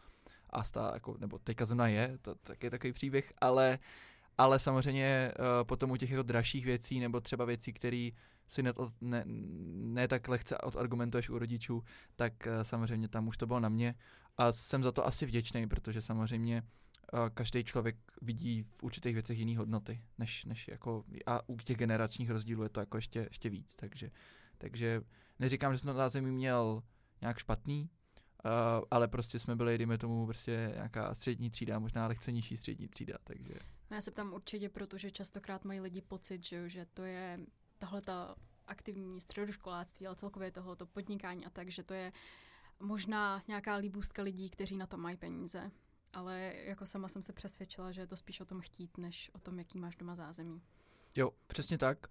A 0.50 0.64
stá, 0.64 0.90
jako, 0.94 1.16
nebo 1.18 1.38
teďka 1.38 1.64
zrovna 1.64 1.88
je, 1.88 2.18
to 2.22 2.34
tak 2.34 2.64
je 2.64 2.70
takový 2.70 2.92
příběh, 2.92 3.32
ale 3.40 3.78
ale 4.38 4.58
samozřejmě 4.58 5.32
uh, 5.38 5.44
potom 5.66 5.90
u 5.90 5.96
těch 5.96 6.10
jako 6.10 6.22
dražších 6.22 6.64
věcí 6.64 7.00
nebo 7.00 7.20
třeba 7.20 7.44
věcí, 7.44 7.72
které 7.72 8.10
si 8.48 8.62
ne, 8.62 8.72
ne, 9.00 9.22
ne 9.26 10.08
tak 10.08 10.28
lehce 10.28 10.58
odargumentuješ 10.58 11.30
u 11.30 11.38
rodičů, 11.38 11.84
tak 12.16 12.32
uh, 12.46 12.62
samozřejmě 12.62 13.08
tam 13.08 13.28
už 13.28 13.36
to 13.36 13.46
bylo 13.46 13.60
na 13.60 13.68
mě 13.68 13.94
a 14.38 14.52
jsem 14.52 14.82
za 14.82 14.92
to 14.92 15.06
asi 15.06 15.26
vděčný, 15.26 15.68
protože 15.68 16.02
samozřejmě 16.02 16.62
uh, 16.62 16.68
každý 17.34 17.64
člověk 17.64 17.96
vidí 18.22 18.62
v 18.62 18.82
určitých 18.82 19.14
věcech 19.14 19.38
jiné 19.38 19.58
hodnoty, 19.58 20.02
než, 20.18 20.44
než 20.44 20.68
jako, 20.68 21.04
a 21.26 21.48
u 21.48 21.56
těch 21.56 21.76
generačních 21.76 22.30
rozdílů 22.30 22.62
je 22.62 22.68
to 22.68 22.80
jako 22.80 22.96
ještě, 22.96 23.18
ještě 23.18 23.48
víc, 23.48 23.74
takže, 23.74 24.10
takže 24.58 25.02
neříkám, 25.38 25.72
že 25.72 25.78
jsem 25.78 25.86
to 25.86 25.94
zázemí 25.94 26.30
měl 26.30 26.82
nějak 27.20 27.38
špatný, 27.38 27.90
Uh, 28.44 28.84
ale 28.90 29.08
prostě 29.08 29.38
jsme 29.38 29.56
byli, 29.56 29.78
dejme 29.78 29.98
tomu, 29.98 30.26
prostě 30.26 30.70
nějaká 30.74 31.14
střední 31.14 31.50
třída, 31.50 31.78
možná 31.78 32.06
lehce 32.06 32.32
nižší 32.32 32.56
střední 32.56 32.88
třída, 32.88 33.14
takže... 33.24 33.54
No 33.90 33.94
já 33.94 34.00
se 34.00 34.10
ptám 34.10 34.32
určitě, 34.32 34.68
protože 34.68 35.10
častokrát 35.10 35.64
mají 35.64 35.80
lidi 35.80 36.02
pocit, 36.02 36.44
že, 36.44 36.68
že 36.68 36.86
to 36.94 37.04
je 37.04 37.40
tahle 37.78 38.00
ta 38.00 38.34
aktivní 38.66 39.20
středoškoláctví, 39.20 40.06
ale 40.06 40.16
celkově 40.16 40.50
tohoto 40.50 40.86
podnikání 40.86 41.46
a 41.46 41.50
tak, 41.50 41.68
že 41.68 41.82
to 41.82 41.94
je 41.94 42.12
možná 42.80 43.42
nějaká 43.48 43.76
líbůstka 43.76 44.22
lidí, 44.22 44.50
kteří 44.50 44.76
na 44.76 44.86
to 44.86 44.96
mají 44.96 45.16
peníze. 45.16 45.70
Ale 46.12 46.54
jako 46.56 46.86
sama 46.86 47.08
jsem 47.08 47.22
se 47.22 47.32
přesvědčila, 47.32 47.92
že 47.92 48.00
je 48.00 48.06
to 48.06 48.16
spíš 48.16 48.40
o 48.40 48.44
tom 48.44 48.60
chtít, 48.60 48.98
než 48.98 49.30
o 49.34 49.38
tom, 49.38 49.58
jaký 49.58 49.78
máš 49.78 49.96
doma 49.96 50.14
zázemí. 50.14 50.62
Jo, 51.16 51.30
přesně 51.46 51.78
tak. 51.78 52.06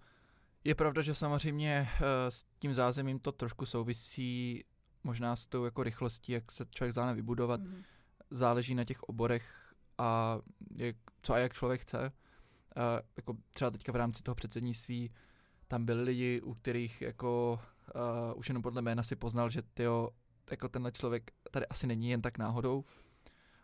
Je 0.64 0.74
pravda, 0.74 1.02
že 1.02 1.14
samozřejmě 1.14 1.88
uh, 1.92 2.06
s 2.28 2.44
tím 2.58 2.74
zázemím 2.74 3.18
to 3.18 3.32
trošku 3.32 3.66
souvisí 3.66 4.64
možná 5.04 5.36
s 5.36 5.46
tou 5.46 5.64
jako 5.64 5.82
rychlostí, 5.82 6.32
jak 6.32 6.52
se 6.52 6.66
člověk 6.70 6.92
zvládne 6.92 7.14
vybudovat. 7.14 7.60
Mm-hmm. 7.60 7.84
Záleží 8.30 8.74
na 8.74 8.84
těch 8.84 9.02
oborech 9.02 9.74
a 9.98 10.38
jak, 10.76 10.96
co 11.22 11.32
a 11.32 11.38
jak 11.38 11.52
člověk 11.52 11.80
chce. 11.80 11.98
Uh, 12.00 12.82
jako 13.16 13.36
třeba 13.52 13.70
teďka 13.70 13.92
v 13.92 13.96
rámci 13.96 14.22
toho 14.22 14.34
předsednictví 14.34 15.10
tam 15.68 15.84
byli 15.84 16.02
lidi, 16.02 16.40
u 16.40 16.54
kterých 16.54 17.02
jako 17.02 17.60
uh, 17.94 18.38
už 18.38 18.48
jenom 18.48 18.62
podle 18.62 18.82
jména 18.82 19.02
si 19.02 19.16
poznal, 19.16 19.50
že 19.50 19.62
tyjo, 19.62 20.10
jako 20.50 20.68
tenhle 20.68 20.92
člověk 20.92 21.30
tady 21.50 21.66
asi 21.66 21.86
není 21.86 22.10
jen 22.10 22.22
tak 22.22 22.38
náhodou. 22.38 22.84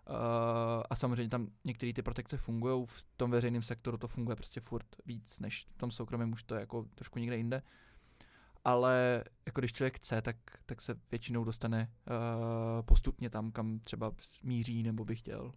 Uh, 0.09 0.83
a 0.91 0.97
samozřejmě 0.97 1.29
tam 1.29 1.49
některé 1.65 1.93
ty 1.93 2.03
protekce 2.03 2.37
fungují, 2.37 2.87
v 2.87 3.07
tom 3.17 3.31
veřejném 3.31 3.63
sektoru 3.63 3.99
to 3.99 4.09
funguje 4.09 4.37
prostě 4.37 4.61
furt 4.61 4.87
víc, 5.07 5.41
než 5.41 5.67
v 5.75 5.79
tom 5.79 5.91
soukromém 5.91 6.33
už 6.33 6.43
to 6.43 6.55
je 6.55 6.61
jako 6.61 6.87
trošku 6.95 7.19
někde 7.19 7.37
jinde. 7.37 7.63
Ale 8.65 9.25
jako 9.47 9.61
když 9.61 9.73
člověk 9.73 9.97
chce, 9.97 10.23
tak, 10.23 10.37
tak 10.67 10.81
se 10.81 10.95
většinou 11.11 11.45
dostane 11.45 11.93
uh, 12.07 12.83
postupně 12.83 13.31
tam, 13.31 13.53
kam 13.53 13.79
třeba 13.79 14.13
míří 14.43 14.83
nebo 14.83 15.05
by 15.05 15.17
chtěl 15.17 15.53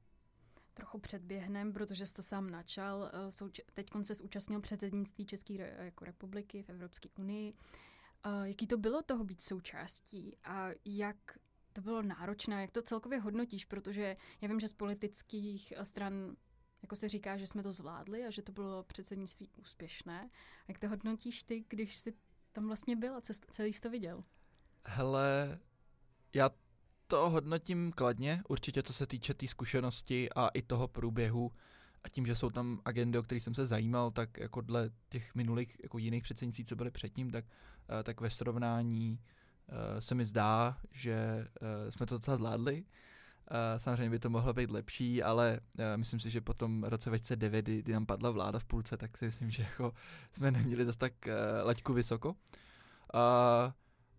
trochu 0.76 1.00
předběhnem, 1.00 1.74
protože 1.74 2.06
jsi 2.06 2.14
to 2.14 2.24
sám 2.24 2.50
načal. 2.50 3.12
Eh, 3.14 3.62
teď 3.74 3.88
se 4.04 4.16
zúčastnil 4.16 4.62
předsednictví 4.62 5.26
České 5.26 5.54
jako 5.78 6.06
republiky 6.06 6.64
v 6.64 6.70
Evropské 6.70 7.10
unii. 7.20 7.54
Eh, 8.26 8.30
jaký 8.44 8.68
to 8.68 8.78
bylo 8.78 9.02
toho 9.02 9.24
být 9.24 9.42
součástí 9.42 10.38
a 10.44 10.68
jak 10.86 11.18
to 11.76 11.82
bylo 11.82 12.02
náročné, 12.02 12.62
jak 12.62 12.72
to 12.72 12.82
celkově 12.82 13.20
hodnotíš, 13.20 13.66
protože 13.66 14.18
já 14.42 14.48
vím, 14.48 14.60
že 14.60 14.68
z 14.68 14.74
politických 14.74 15.74
eh, 15.78 15.86
stran 15.86 16.36
jako 16.82 16.96
se 16.96 17.10
říká, 17.10 17.38
že 17.38 17.48
jsme 17.48 17.64
to 17.64 17.72
zvládli 17.72 18.26
a 18.26 18.32
že 18.32 18.42
to 18.42 18.52
bylo 18.52 18.84
předsednictví 18.84 19.50
úspěšné. 19.56 20.30
Jak 20.68 20.80
to 20.80 20.90
hodnotíš 20.90 21.44
ty, 21.44 21.66
když 21.70 21.96
jsi 21.96 22.14
tam 22.52 22.68
vlastně 22.68 22.96
byl 22.96 23.16
a 23.16 23.22
celý 23.52 23.74
jsi 23.74 23.82
to 23.82 23.90
viděl? 23.90 24.24
Hele, 24.86 25.60
já 26.34 26.50
to 27.08 27.30
hodnotím 27.30 27.92
kladně, 27.92 28.44
určitě 28.48 28.84
co 28.84 28.94
se 28.94 29.08
týče 29.08 29.34
té 29.34 29.38
tý 29.38 29.48
zkušenosti 29.48 30.30
a 30.30 30.48
i 30.48 30.62
toho 30.62 30.88
průběhu. 30.88 31.52
A 32.04 32.10
tím, 32.10 32.26
že 32.26 32.36
jsou 32.36 32.50
tam 32.50 32.82
agendy, 32.86 33.18
o 33.18 33.24
kterých 33.24 33.44
jsem 33.44 33.56
se 33.56 33.66
zajímal, 33.66 34.12
tak 34.12 34.38
jako 34.38 34.62
dle 34.62 34.90
těch 35.10 35.36
minulých 35.36 35.78
jako 35.84 35.98
jiných 35.98 36.24
předsednictví, 36.24 36.66
co 36.66 36.76
byly 36.76 36.92
předtím, 36.92 37.32
tak, 37.32 37.46
uh, 37.46 38.04
tak 38.04 38.22
ve 38.22 38.30
srovnání 38.30 39.20
uh, 39.20 39.45
se 40.00 40.16
mi 40.16 40.26
zdá, 40.26 40.78
že 40.92 41.48
uh, 41.62 41.90
jsme 41.90 42.06
to 42.06 42.16
docela 42.16 42.38
zvládli. 42.38 42.84
Uh, 43.52 43.58
samozřejmě 43.78 44.10
by 44.10 44.20
to 44.20 44.30
mohlo 44.30 44.54
být 44.54 44.70
lepší, 44.70 45.24
ale 45.24 45.60
myslím 45.96 46.20
si, 46.20 46.30
že 46.30 46.42
po 46.42 46.54
tom 46.54 46.84
roce 46.84 47.10
2009, 47.10 47.66
kdy, 47.66 47.94
nám 47.94 48.06
padla 48.06 48.32
vláda 48.32 48.60
v 48.60 48.66
půlce, 48.66 48.98
tak 48.98 49.18
si 49.18 49.26
myslím, 49.26 49.50
že 49.50 49.64
jako 49.64 49.94
jsme 50.32 50.52
neměli 50.52 50.86
zase 50.86 51.00
tak 51.00 51.14
laťku 51.64 51.94
vysoko. 51.94 52.30
Uh, 52.30 52.36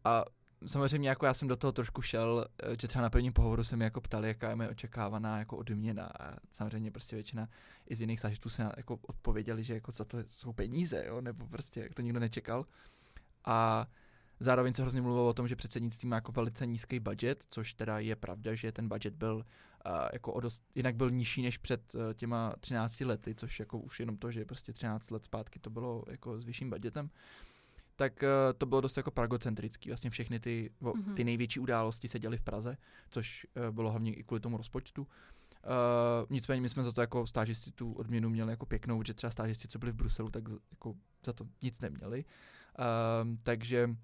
a 0.05 0.25
samozřejmě 0.67 1.09
jako 1.09 1.27
já 1.27 1.35
jsem 1.35 1.49
do 1.49 1.57
toho 1.57 1.73
trošku 1.73 2.03
šel, 2.03 2.47
eh, 2.63 2.77
že 2.81 2.89
třeba 2.89 3.03
na 3.03 3.11
prvním 3.11 3.33
pohovoru 3.33 3.65
se 3.65 3.77
mi 3.77 3.85
jako 3.85 4.01
ptali, 4.01 4.29
jaká 4.29 4.49
je 4.51 4.57
moje 4.57 4.69
očekávaná 4.69 5.39
jako 5.39 5.57
odměna 5.57 6.07
a 6.21 6.37
samozřejmě 6.51 6.91
prostě 6.91 7.17
většina 7.17 7.49
i 7.87 7.97
z 7.97 8.01
jiných 8.01 8.21
zážitků 8.21 8.49
se 8.49 8.71
jako 8.77 8.99
odpověděli, 9.03 9.65
že 9.65 9.75
jako 9.75 9.93
za 9.93 10.05
to 10.05 10.19
jsou 10.29 10.53
peníze, 10.53 11.05
jo, 11.07 11.21
nebo 11.21 11.47
prostě 11.47 11.81
jak 11.81 11.95
to 11.95 12.03
nikdo 12.03 12.21
nečekal. 12.21 12.67
A 13.45 13.87
zároveň 14.41 14.73
se 14.73 14.83
hrozně 14.83 15.03
mluvilo 15.03 15.29
o 15.29 15.33
tom, 15.33 15.49
že 15.49 15.57
předsednictví 15.57 16.09
má 16.09 16.17
jako 16.17 16.33
velice 16.33 16.67
nízký 16.67 17.01
budget, 17.01 17.45
což 17.51 17.75
teda 17.75 17.99
je 17.99 18.17
pravda, 18.17 18.55
že 18.55 18.73
ten 18.73 18.89
budget 18.89 19.15
byl 19.15 19.37
uh, 19.37 19.93
jako 20.13 20.33
o 20.33 20.41
dost, 20.41 20.63
jinak 20.75 20.97
byl 20.97 21.11
nižší 21.11 21.43
než 21.43 21.59
před 21.59 21.95
uh, 21.95 22.01
těma 22.15 22.55
13 22.61 23.01
lety, 23.01 23.35
což 23.35 23.61
jako 23.61 23.79
už 23.79 24.01
jenom 24.01 24.17
to, 24.17 24.31
že 24.31 24.45
prostě 24.45 24.73
13 24.73 25.11
let 25.11 25.25
zpátky 25.25 25.59
to 25.59 25.71
bylo 25.71 26.05
jako 26.11 26.41
s 26.41 26.45
vyšším 26.45 26.71
budgetem 26.71 27.11
tak 27.97 28.23
uh, 28.23 28.59
to 28.59 28.67
bylo 28.67 28.81
dost 28.81 28.97
jako 28.97 29.11
pragocentrický. 29.11 29.91
Vlastně 29.91 30.11
všechny 30.11 30.41
ty, 30.41 30.71
mm-hmm. 30.83 31.15
ty 31.15 31.25
největší 31.25 31.61
události 31.61 32.09
se 32.09 32.19
děly 32.19 32.39
v 32.39 32.43
Praze, 32.43 32.77
což 33.11 33.47
uh, 33.57 33.75
bylo 33.75 33.91
hlavně 33.91 34.15
i 34.15 34.23
kvůli 34.23 34.41
tomu 34.41 34.57
rozpočtu. 34.57 35.03
Uh, 35.03 36.27
nicméně 36.31 36.61
my 36.61 36.69
jsme 36.69 36.83
za 36.83 36.93
to 36.93 37.01
jako 37.01 37.27
stážisti 37.27 37.71
tu 37.71 37.93
odměnu 37.93 38.31
měli 38.31 38.53
jako 38.53 38.67
pěknou, 38.67 39.03
že 39.03 39.15
třeba 39.15 39.31
stážisti, 39.31 39.69
co 39.69 39.79
byli 39.79 39.93
v 39.93 39.95
Bruselu, 39.95 40.31
tak 40.31 40.49
z, 40.49 40.57
jako 40.71 40.95
za 41.25 41.33
to 41.33 41.45
nic 41.63 41.81
neměli. 41.81 42.25
Uh, 42.79 43.37
takže, 43.43 43.97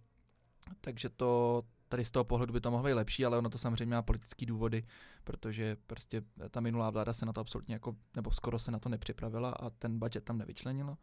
takže 0.81 1.09
to 1.09 1.63
tady 1.89 2.05
z 2.05 2.11
toho 2.11 2.25
pohledu 2.25 2.53
by 2.53 2.61
to 2.61 2.71
mohlo 2.71 2.87
být 2.87 2.95
lepší, 2.95 3.27
ale 3.27 3.39
ono 3.39 3.51
to 3.51 3.59
samozřejmě 3.59 3.95
má 3.95 4.03
politické 4.03 4.47
důvody, 4.47 4.85
protože 5.25 5.77
prostě 5.87 6.23
ta 6.51 6.61
minulá 6.61 6.91
vláda 6.91 7.13
se 7.13 7.27
na 7.27 7.33
to 7.33 7.41
absolutně 7.41 7.75
jako, 7.75 7.97
nebo 8.17 8.31
skoro 8.31 8.59
se 8.59 8.71
na 8.71 8.79
to 8.79 8.89
nepřipravila 8.89 9.51
a 9.51 9.71
ten 9.71 9.99
budget 9.99 10.25
tam 10.25 10.39
nevyčlenila. 10.39 10.99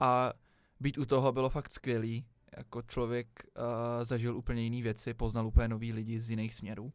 A 0.00 0.32
být 0.80 0.98
u 0.98 1.04
toho 1.04 1.32
bylo 1.32 1.50
fakt 1.50 1.72
skvělý. 1.72 2.24
Jako 2.56 2.82
člověk 2.82 3.28
uh, 3.44 4.04
zažil 4.04 4.36
úplně 4.36 4.62
jiné 4.62 4.82
věci, 4.82 5.14
poznal 5.14 5.46
úplně 5.46 5.68
nový 5.68 5.92
lidi 5.92 6.20
z 6.20 6.30
jiných 6.30 6.54
směrů. 6.54 6.84
Uh, 6.84 6.92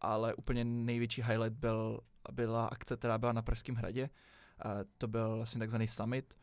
ale 0.00 0.34
úplně 0.34 0.64
největší 0.64 1.22
highlight 1.22 1.58
byl, 1.58 2.00
byla 2.32 2.66
akce, 2.66 2.96
která 2.96 3.18
byla 3.18 3.32
na 3.32 3.42
Pražském 3.42 3.74
hradě. 3.74 4.10
Uh, 4.64 4.70
to 4.98 5.08
byl 5.08 5.36
vlastně 5.36 5.58
takzvaný 5.58 5.88
summit. 5.88 6.34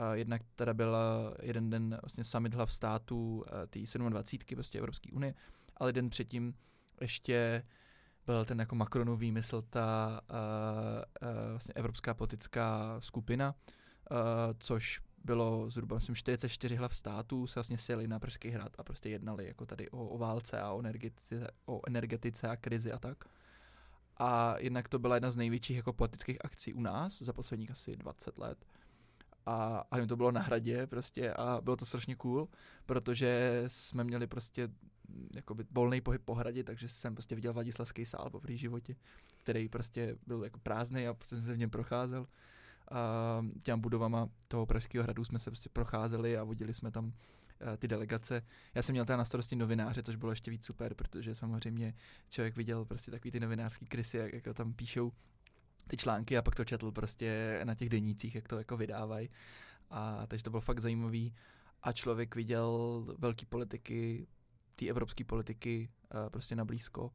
Uh, 0.00 0.12
jednak 0.12 0.42
teda 0.56 0.74
byl 0.74 0.96
jeden 1.42 1.70
den 1.70 1.98
vlastně 2.02 2.24
summit 2.24 2.54
hlav 2.54 2.72
států 2.72 3.36
uh, 3.36 3.66
té 3.66 3.98
27. 4.08 4.56
prostě 4.56 4.78
Evropské 4.78 5.12
unie, 5.12 5.34
ale 5.76 5.92
den 5.92 6.10
předtím 6.10 6.54
ještě 7.00 7.62
byl 8.26 8.44
ten 8.44 8.60
jako 8.60 8.74
Macronův 8.74 9.18
výmysl, 9.18 9.62
ta 9.62 10.20
uh, 10.30 11.28
uh, 11.28 11.50
vlastně 11.50 11.74
evropská 11.74 12.14
politická 12.14 12.96
skupina, 13.00 13.54
uh, 14.10 14.16
což 14.58 15.00
bylo 15.24 15.70
zhruba, 15.70 15.96
myslím, 15.96 16.14
44 16.14 16.76
hlav 16.76 16.96
států 16.96 17.46
se 17.46 17.54
vlastně 17.54 17.78
sjeli 17.78 18.08
na 18.08 18.18
Pražský 18.18 18.50
hrad 18.50 18.72
a 18.78 18.82
prostě 18.84 19.08
jednali 19.08 19.46
jako 19.46 19.66
tady 19.66 19.90
o, 19.90 20.08
o 20.08 20.18
válce 20.18 20.60
a 20.60 20.72
o 20.72 20.80
energetice, 20.80 21.50
o 21.66 21.80
energetice 21.86 22.48
a 22.48 22.56
krizi 22.56 22.92
a 22.92 22.98
tak. 22.98 23.24
A 24.16 24.54
jednak 24.58 24.88
to 24.88 24.98
byla 24.98 25.16
jedna 25.16 25.30
z 25.30 25.36
největších 25.36 25.76
jako 25.76 25.92
politických 25.92 26.44
akcí 26.44 26.74
u 26.74 26.80
nás 26.80 27.22
za 27.22 27.32
posledních 27.32 27.70
asi 27.70 27.96
20 27.96 28.38
let. 28.38 28.66
A, 29.46 29.84
a 29.90 30.06
to 30.06 30.16
bylo 30.16 30.32
na 30.32 30.40
hradě 30.40 30.86
prostě 30.86 31.32
a 31.32 31.60
bylo 31.60 31.76
to 31.76 31.84
strašně 31.84 32.16
cool, 32.16 32.48
protože 32.86 33.64
jsme 33.66 34.04
měli 34.04 34.26
prostě 34.26 34.68
jakoby 35.34 35.64
volný 35.70 36.00
pohyb 36.00 36.22
po 36.24 36.34
hradě, 36.34 36.64
takže 36.64 36.88
jsem 36.88 37.14
prostě 37.14 37.34
viděl 37.34 37.52
Vladislavský 37.52 38.04
sál 38.04 38.30
po 38.30 38.40
životě, 38.48 38.96
který 39.36 39.68
prostě 39.68 40.16
byl 40.26 40.44
jako 40.44 40.60
prázdný 40.60 41.08
a 41.08 41.16
jsem 41.24 41.42
se 41.42 41.54
v 41.54 41.58
něm 41.58 41.70
procházel 41.70 42.26
a 42.90 43.44
těma 43.62 43.76
budovama 43.76 44.28
toho 44.48 44.66
Pražského 44.66 45.04
hradu 45.04 45.24
jsme 45.24 45.38
se 45.38 45.50
prostě 45.50 45.68
procházeli 45.68 46.38
a 46.38 46.44
vodili 46.44 46.74
jsme 46.74 46.90
tam 46.90 47.12
eh, 47.60 47.76
ty 47.76 47.88
delegace. 47.88 48.42
Já 48.74 48.82
jsem 48.82 48.92
měl 48.92 49.04
teda 49.04 49.16
na 49.16 49.24
starosti 49.24 49.56
novináře, 49.56 50.02
což 50.02 50.16
bylo 50.16 50.32
ještě 50.32 50.50
víc 50.50 50.66
super, 50.66 50.94
protože 50.94 51.34
samozřejmě 51.34 51.94
člověk 52.28 52.56
viděl 52.56 52.84
prostě 52.84 53.10
takový 53.10 53.30
ty 53.30 53.40
novinářský 53.40 53.86
krysy, 53.86 54.16
jak 54.16 54.32
jako 54.32 54.54
tam 54.54 54.72
píšou 54.72 55.12
ty 55.90 55.96
články 55.96 56.38
a 56.38 56.42
pak 56.42 56.54
to 56.54 56.64
četl 56.64 56.92
prostě 56.92 57.60
na 57.64 57.74
těch 57.74 57.88
denících, 57.88 58.34
jak 58.34 58.48
to 58.48 58.58
jako 58.58 58.76
vydávají. 58.76 59.30
A 59.90 60.26
takže 60.26 60.44
to 60.44 60.50
bylo 60.50 60.60
fakt 60.60 60.80
zajímavý. 60.80 61.34
A 61.82 61.92
člověk 61.92 62.34
viděl 62.34 63.04
velký 63.18 63.46
politiky, 63.46 64.26
ty 64.74 64.90
evropské 64.90 65.24
politiky 65.24 65.88
uh, 66.14 66.30
prostě 66.30 66.56
na 66.56 66.64
blízko 66.64 67.12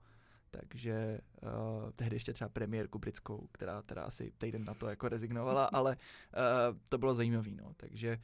takže 0.57 1.19
uh, 1.41 1.91
tehdy 1.95 2.15
ještě 2.15 2.33
třeba 2.33 2.49
premiérku 2.49 2.99
britskou, 2.99 3.47
která 3.51 3.81
teda 3.81 4.03
asi 4.03 4.31
týden 4.37 4.63
na 4.63 4.73
to 4.73 4.87
jako 4.87 5.09
rezignovala, 5.09 5.65
ale 5.73 5.95
uh, 5.95 6.77
to 6.89 6.97
bylo 6.97 7.15
zajímavé, 7.15 7.51
no, 7.51 7.73
takže 7.77 8.19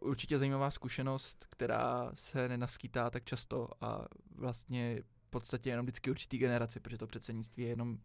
určitě 0.00 0.38
zajímavá 0.38 0.70
zkušenost, 0.70 1.46
která 1.50 2.10
se 2.14 2.48
nenaskýtá 2.48 3.10
tak 3.10 3.24
často 3.24 3.68
a 3.80 4.06
vlastně 4.34 5.02
v 5.02 5.30
podstatě 5.30 5.70
jenom 5.70 5.86
vždycky 5.86 6.10
určitý 6.10 6.38
generaci, 6.38 6.80
protože 6.80 6.98
to 6.98 7.06
předsednictví 7.06 7.62
je 7.62 7.68
jenom 7.68 7.98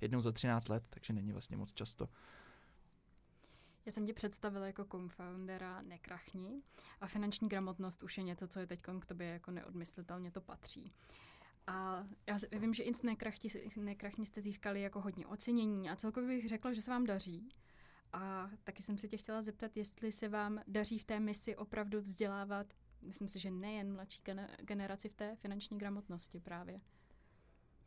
jednou 0.00 0.20
za 0.20 0.32
13 0.32 0.68
let, 0.68 0.84
takže 0.90 1.12
není 1.12 1.32
vlastně 1.32 1.56
moc 1.56 1.72
často. 1.72 2.08
Já 3.86 3.92
jsem 3.92 4.06
tě 4.06 4.14
představila 4.14 4.66
jako 4.66 4.84
co-foundera 4.84 5.82
Nekrachni 5.82 6.62
a 7.00 7.06
finanční 7.06 7.48
gramotnost 7.48 8.02
už 8.02 8.18
je 8.18 8.24
něco, 8.24 8.48
co 8.48 8.60
je 8.60 8.66
teď 8.66 8.82
k 9.00 9.06
tobě 9.06 9.26
jako 9.26 9.50
neodmyslitelně 9.50 10.30
to 10.30 10.40
patří. 10.40 10.92
A 11.66 12.06
já 12.26 12.38
vím, 12.52 12.74
že 12.74 12.82
i 12.82 12.94
z 12.94 13.02
nekrachti, 13.02 13.70
nekrachni 13.76 14.26
jste 14.26 14.42
získali 14.42 14.82
jako 14.82 15.00
hodně 15.00 15.26
ocenění 15.26 15.90
a 15.90 15.96
celkově 15.96 16.28
bych 16.28 16.48
řekla, 16.48 16.72
že 16.72 16.82
se 16.82 16.90
vám 16.90 17.04
daří. 17.04 17.48
A 18.12 18.50
taky 18.64 18.82
jsem 18.82 18.98
se 18.98 19.08
tě 19.08 19.16
chtěla 19.16 19.42
zeptat, 19.42 19.76
jestli 19.76 20.12
se 20.12 20.28
vám 20.28 20.60
daří 20.66 20.98
v 20.98 21.04
té 21.04 21.20
misi 21.20 21.56
opravdu 21.56 22.00
vzdělávat, 22.00 22.74
myslím 23.02 23.28
si, 23.28 23.38
že 23.38 23.50
nejen 23.50 23.92
mladší 23.92 24.22
generaci 24.62 25.08
v 25.08 25.14
té 25.14 25.36
finanční 25.36 25.78
gramotnosti 25.78 26.40
právě. 26.40 26.80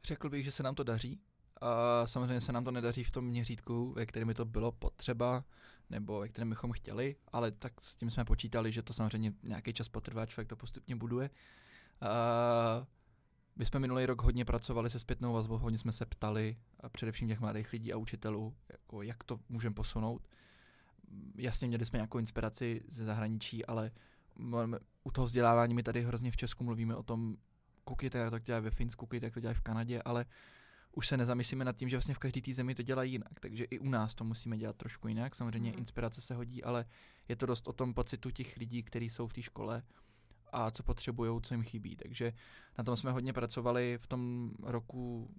Řekl 0.03 0.29
bych, 0.29 0.45
že 0.45 0.51
se 0.51 0.63
nám 0.63 0.75
to 0.75 0.83
daří. 0.83 1.21
A 1.61 2.07
samozřejmě 2.07 2.41
se 2.41 2.51
nám 2.51 2.63
to 2.63 2.71
nedaří 2.71 3.03
v 3.03 3.11
tom 3.11 3.25
měřítku, 3.25 3.93
ve 3.93 4.05
kterém 4.05 4.27
by 4.27 4.33
to 4.33 4.45
bylo 4.45 4.71
potřeba, 4.71 5.43
nebo 5.89 6.19
ve 6.19 6.27
kterém 6.27 6.49
bychom 6.49 6.71
chtěli, 6.71 7.15
ale 7.31 7.51
tak 7.51 7.81
s 7.81 7.97
tím 7.97 8.11
jsme 8.11 8.25
počítali, 8.25 8.71
že 8.71 8.81
to 8.81 8.93
samozřejmě 8.93 9.33
nějaký 9.43 9.73
čas 9.73 9.89
potrvá, 9.89 10.25
člověk 10.25 10.47
to 10.47 10.55
postupně 10.55 10.95
buduje. 10.95 11.29
Uh, 12.01 12.85
my 13.55 13.65
jsme 13.65 13.79
minulý 13.79 14.05
rok 14.05 14.21
hodně 14.21 14.45
pracovali 14.45 14.89
se 14.89 14.99
zpětnou 14.99 15.33
vazbou, 15.33 15.57
hodně 15.57 15.79
jsme 15.79 15.91
se 15.91 16.05
ptali, 16.05 16.57
a 16.79 16.89
především 16.89 17.27
těch 17.27 17.39
mladých 17.39 17.73
lidí 17.73 17.93
a 17.93 17.97
učitelů, 17.97 18.55
jako 18.71 19.01
jak 19.01 19.23
to 19.23 19.39
můžeme 19.49 19.75
posunout. 19.75 20.27
Jasně, 21.35 21.67
měli 21.67 21.85
jsme 21.85 21.97
nějakou 21.97 22.17
inspiraci 22.17 22.83
ze 22.87 23.05
zahraničí, 23.05 23.65
ale 23.65 23.91
u 25.03 25.11
toho 25.11 25.25
vzdělávání 25.25 25.73
my 25.73 25.83
tady 25.83 26.01
hrozně 26.01 26.31
v 26.31 26.37
Česku 26.37 26.63
mluvíme 26.63 26.95
o 26.95 27.03
tom, 27.03 27.37
koukejte, 27.83 28.17
jak 28.17 28.29
to 28.29 28.39
dělají 28.39 28.63
ve 28.63 28.71
Finsku, 28.71 29.05
koukejte, 29.05 29.25
jak 29.25 29.33
to 29.33 29.39
dělají 29.39 29.55
v 29.55 29.61
Kanadě, 29.61 30.01
ale 30.05 30.25
už 30.91 31.07
se 31.07 31.17
nezamyslíme 31.17 31.65
nad 31.65 31.75
tím, 31.75 31.89
že 31.89 31.97
vlastně 31.97 32.13
v 32.13 32.19
každé 32.19 32.41
té 32.41 32.53
zemi 32.53 32.75
to 32.75 32.83
dělají 32.83 33.11
jinak, 33.11 33.39
takže 33.39 33.63
i 33.63 33.79
u 33.79 33.89
nás 33.89 34.15
to 34.15 34.23
musíme 34.23 34.57
dělat 34.57 34.75
trošku 34.75 35.07
jinak. 35.07 35.35
Samozřejmě 35.35 35.71
mm. 35.71 35.79
inspirace 35.79 36.21
se 36.21 36.35
hodí, 36.35 36.63
ale 36.63 36.85
je 37.27 37.35
to 37.35 37.45
dost 37.45 37.67
o 37.67 37.73
tom 37.73 37.93
pocitu 37.93 38.31
těch 38.31 38.57
lidí, 38.57 38.83
kteří 38.83 39.09
jsou 39.09 39.27
v 39.27 39.33
té 39.33 39.41
škole 39.41 39.83
a 40.51 40.71
co 40.71 40.83
potřebují, 40.83 41.41
co 41.41 41.53
jim 41.53 41.63
chybí. 41.63 41.95
Takže 41.95 42.33
na 42.77 42.83
tom 42.83 42.95
jsme 42.95 43.11
hodně 43.11 43.33
pracovali 43.33 43.97
v 44.01 44.07
tom 44.07 44.51
roku 44.63 45.29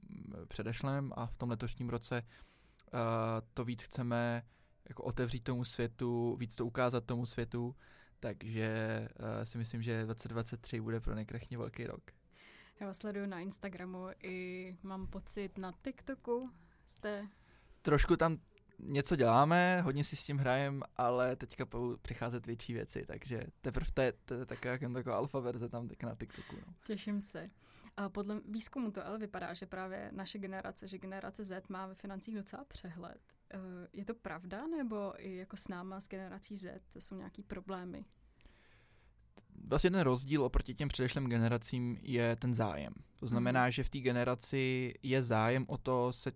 předešlém 0.48 1.12
a 1.16 1.26
v 1.26 1.36
tom 1.36 1.50
letošním 1.50 1.88
roce 1.88 2.22
uh, 2.22 3.00
to 3.54 3.64
víc 3.64 3.82
chceme 3.82 4.42
jako 4.88 5.02
otevřít 5.02 5.44
tomu 5.44 5.64
světu, 5.64 6.36
víc 6.36 6.56
to 6.56 6.66
ukázat 6.66 7.04
tomu 7.04 7.26
světu, 7.26 7.76
takže 8.20 9.08
uh, 9.20 9.44
si 9.44 9.58
myslím, 9.58 9.82
že 9.82 10.04
2023 10.04 10.80
bude 10.80 11.00
pro 11.00 11.14
nekrechně 11.14 11.58
velký 11.58 11.86
rok. 11.86 12.02
Já 12.80 12.86
vás 12.86 12.96
sleduju 12.96 13.26
na 13.26 13.40
Instagramu 13.40 14.06
i 14.22 14.76
mám 14.82 15.06
pocit 15.06 15.58
na 15.58 15.72
TikToku. 15.82 16.50
Jste 16.84 17.28
Trošku 17.82 18.16
tam 18.16 18.38
něco 18.78 19.16
děláme, 19.16 19.80
hodně 19.80 20.04
si 20.04 20.16
s 20.16 20.24
tím 20.24 20.38
hrajeme, 20.38 20.86
ale 20.96 21.36
teďka 21.36 21.64
budou 21.64 21.96
přicházet 21.96 22.46
větší 22.46 22.72
věci, 22.72 23.04
takže 23.06 23.46
teprve 23.60 23.90
to 23.94 24.02
je, 24.02 24.12
to 24.24 24.34
je 24.34 24.46
taková, 24.46 24.78
taková 24.94 25.16
alfa 25.16 25.40
verze 25.40 25.68
tam 25.68 25.88
teď 25.88 26.02
na 26.02 26.14
TikToku. 26.14 26.56
No. 26.66 26.74
Těším 26.86 27.20
se. 27.20 27.50
A 27.96 28.08
podle 28.08 28.40
výzkumu 28.48 28.90
to 28.90 29.06
ale 29.06 29.18
vypadá, 29.18 29.54
že 29.54 29.66
právě 29.66 30.10
naše 30.12 30.38
generace, 30.38 30.88
že 30.88 30.98
generace 30.98 31.44
Z 31.44 31.68
má 31.68 31.86
ve 31.86 31.94
financích 31.94 32.34
docela 32.34 32.64
přehled. 32.64 33.20
Eh, 33.54 33.58
je 33.92 34.04
to 34.04 34.14
pravda, 34.14 34.66
nebo 34.66 35.14
i 35.18 35.36
jako 35.36 35.56
s 35.56 35.68
náma, 35.68 36.00
s 36.00 36.08
generací 36.08 36.56
Z, 36.56 36.82
jsou 36.98 37.14
nějaký 37.14 37.42
problémy? 37.42 38.04
Vlastně 39.62 39.90
ten 39.90 40.00
rozdíl 40.00 40.44
oproti 40.44 40.74
těm 40.74 40.88
předešlým 40.88 41.28
generacím 41.28 41.98
je 42.02 42.36
ten 42.36 42.54
zájem. 42.54 42.94
To 43.20 43.26
znamená, 43.26 43.64
mm. 43.64 43.72
že 43.72 43.84
v 43.84 43.90
té 43.90 43.98
generaci 43.98 44.94
je 45.02 45.22
zájem 45.22 45.64
o 45.68 45.78
to 45.78 46.12
se 46.12 46.32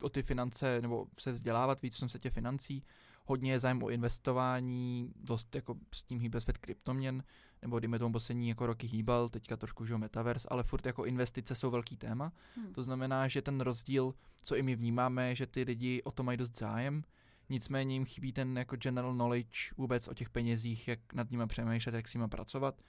o 0.00 0.08
ty 0.08 0.22
finance 0.22 0.82
nebo 0.82 1.06
se 1.18 1.32
vzdělávat 1.32 1.82
víc 1.82 1.96
v 1.96 2.00
tom 2.00 2.08
setě 2.08 2.30
financí. 2.30 2.82
Hodně 3.24 3.52
je 3.52 3.60
zájem 3.60 3.82
o 3.82 3.88
investování, 3.88 5.12
dost 5.16 5.54
jako 5.54 5.74
s 5.92 6.02
tím 6.02 6.20
hýbe 6.20 6.40
svět 6.40 6.58
kryptoměn, 6.58 7.22
nebo 7.62 7.80
dejme 7.80 7.98
tomu 7.98 8.12
poslední 8.12 8.48
jako 8.48 8.66
roky 8.66 8.86
hýbal, 8.86 9.28
teďka 9.28 9.56
trošku, 9.56 9.86
že 9.86 9.98
metaverse, 9.98 10.48
ale 10.50 10.62
furt 10.62 10.86
jako 10.86 11.04
investice 11.04 11.54
jsou 11.54 11.70
velký 11.70 11.96
téma. 11.96 12.32
Hmm. 12.56 12.72
To 12.72 12.82
znamená, 12.82 13.28
že 13.28 13.42
ten 13.42 13.60
rozdíl, 13.60 14.14
co 14.42 14.56
i 14.56 14.62
my 14.62 14.76
vnímáme, 14.76 15.34
že 15.34 15.46
ty 15.46 15.62
lidi 15.62 16.02
o 16.02 16.10
to 16.10 16.22
mají 16.22 16.38
dost 16.38 16.58
zájem, 16.58 17.04
nicméně 17.48 17.94
jim 17.94 18.04
chybí 18.04 18.32
ten 18.32 18.58
jako 18.58 18.76
general 18.76 19.14
knowledge 19.14 19.58
vůbec 19.76 20.08
o 20.08 20.14
těch 20.14 20.30
penězích, 20.30 20.88
jak 20.88 21.14
nad 21.14 21.30
nimi 21.30 21.46
přemýšlet, 21.46 21.94
jak 21.94 22.08
s 22.08 22.14
nimi 22.14 22.28
pracovat. 22.28 22.80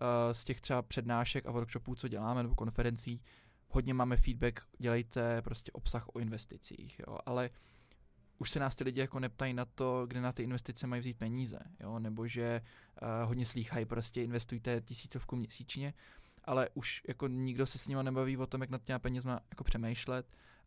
Uh, 0.00 0.32
z 0.32 0.44
těch 0.44 0.60
třeba 0.60 0.82
přednášek 0.82 1.46
a 1.46 1.50
workshopů, 1.50 1.94
co 1.94 2.08
děláme, 2.08 2.42
nebo 2.42 2.54
konferencí, 2.54 3.20
hodně 3.68 3.94
máme 3.94 4.16
feedback, 4.16 4.60
dělejte 4.78 5.42
prostě 5.42 5.72
obsah 5.72 6.08
o 6.14 6.18
investicích, 6.18 7.00
jo, 7.06 7.18
ale 7.26 7.50
už 8.38 8.50
se 8.50 8.60
nás 8.60 8.76
ty 8.76 8.84
lidi 8.84 9.00
jako 9.00 9.20
neptají 9.20 9.54
na 9.54 9.64
to, 9.64 10.06
kde 10.06 10.20
na 10.20 10.32
ty 10.32 10.42
investice 10.42 10.86
mají 10.86 11.00
vzít 11.00 11.18
peníze, 11.18 11.58
jo, 11.80 11.98
nebo 11.98 12.26
že 12.26 12.60
uh, 13.02 13.28
hodně 13.28 13.46
slýchají, 13.46 13.86
prostě 13.86 14.22
investujte 14.22 14.80
tisícovku 14.80 15.36
měsíčně, 15.36 15.94
ale 16.44 16.68
už 16.74 17.02
jako 17.08 17.28
nikdo 17.28 17.66
se 17.66 17.78
s 17.78 17.86
nimi 17.86 18.02
nebaví 18.02 18.36
o 18.36 18.46
tom, 18.46 18.60
jak 18.60 18.70
nad 18.70 18.84
těma 18.84 18.98
penězma 18.98 19.40
jako 19.50 19.64
přemýšlet 19.64 20.26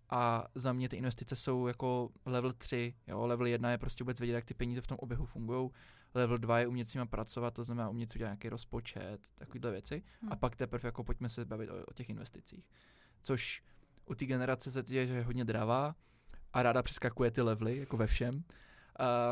a 0.10 0.48
za 0.56 0.74
mě 0.74 0.90
ty 0.90 0.96
investice 0.96 1.36
jsou 1.36 1.68
jako 1.68 2.10
level 2.26 2.54
3, 2.54 2.94
jo, 3.08 3.28
level 3.28 3.48
1 3.48 3.72
je 3.72 3.78
prostě 3.78 4.04
vůbec 4.04 4.20
vědět, 4.20 4.34
jak 4.34 4.46
ty 4.46 4.54
peníze 4.54 4.82
v 4.82 4.88
tom 4.88 4.98
oběhu 5.00 5.26
fungují, 5.26 5.70
level 6.14 6.38
2 6.38 6.60
je 6.60 6.68
umět 6.68 6.86
s 6.86 6.94
nimi 6.94 7.08
pracovat, 7.08 7.54
to 7.54 7.64
znamená 7.64 7.90
umět 7.90 8.12
si 8.12 8.18
udělat 8.18 8.30
nějaký 8.30 8.50
rozpočet, 8.50 9.20
takovéhle 9.36 9.72
věci 9.72 10.04
hmm. 10.22 10.32
a 10.32 10.36
pak 10.36 10.56
teprve 10.56 10.88
jako 10.88 11.04
pojďme 11.04 11.30
se 11.30 11.46
bavit 11.46 11.70
o, 11.70 11.86
o 11.86 11.94
těch 11.94 12.10
investicích. 12.10 12.70
Což 13.24 13.64
u 14.06 14.16
té 14.16 14.26
generace 14.26 14.72
se 14.72 14.84
je, 14.88 15.06
že 15.06 15.14
je 15.14 15.24
hodně 15.24 15.46
dravá, 15.46 15.96
a 16.54 16.64
ráda 16.64 16.84
přeskakuje 16.84 17.32
ty 17.32 17.42
levely, 17.42 17.78
jako 17.78 17.98
ve 17.98 18.08
všem. 18.08 18.44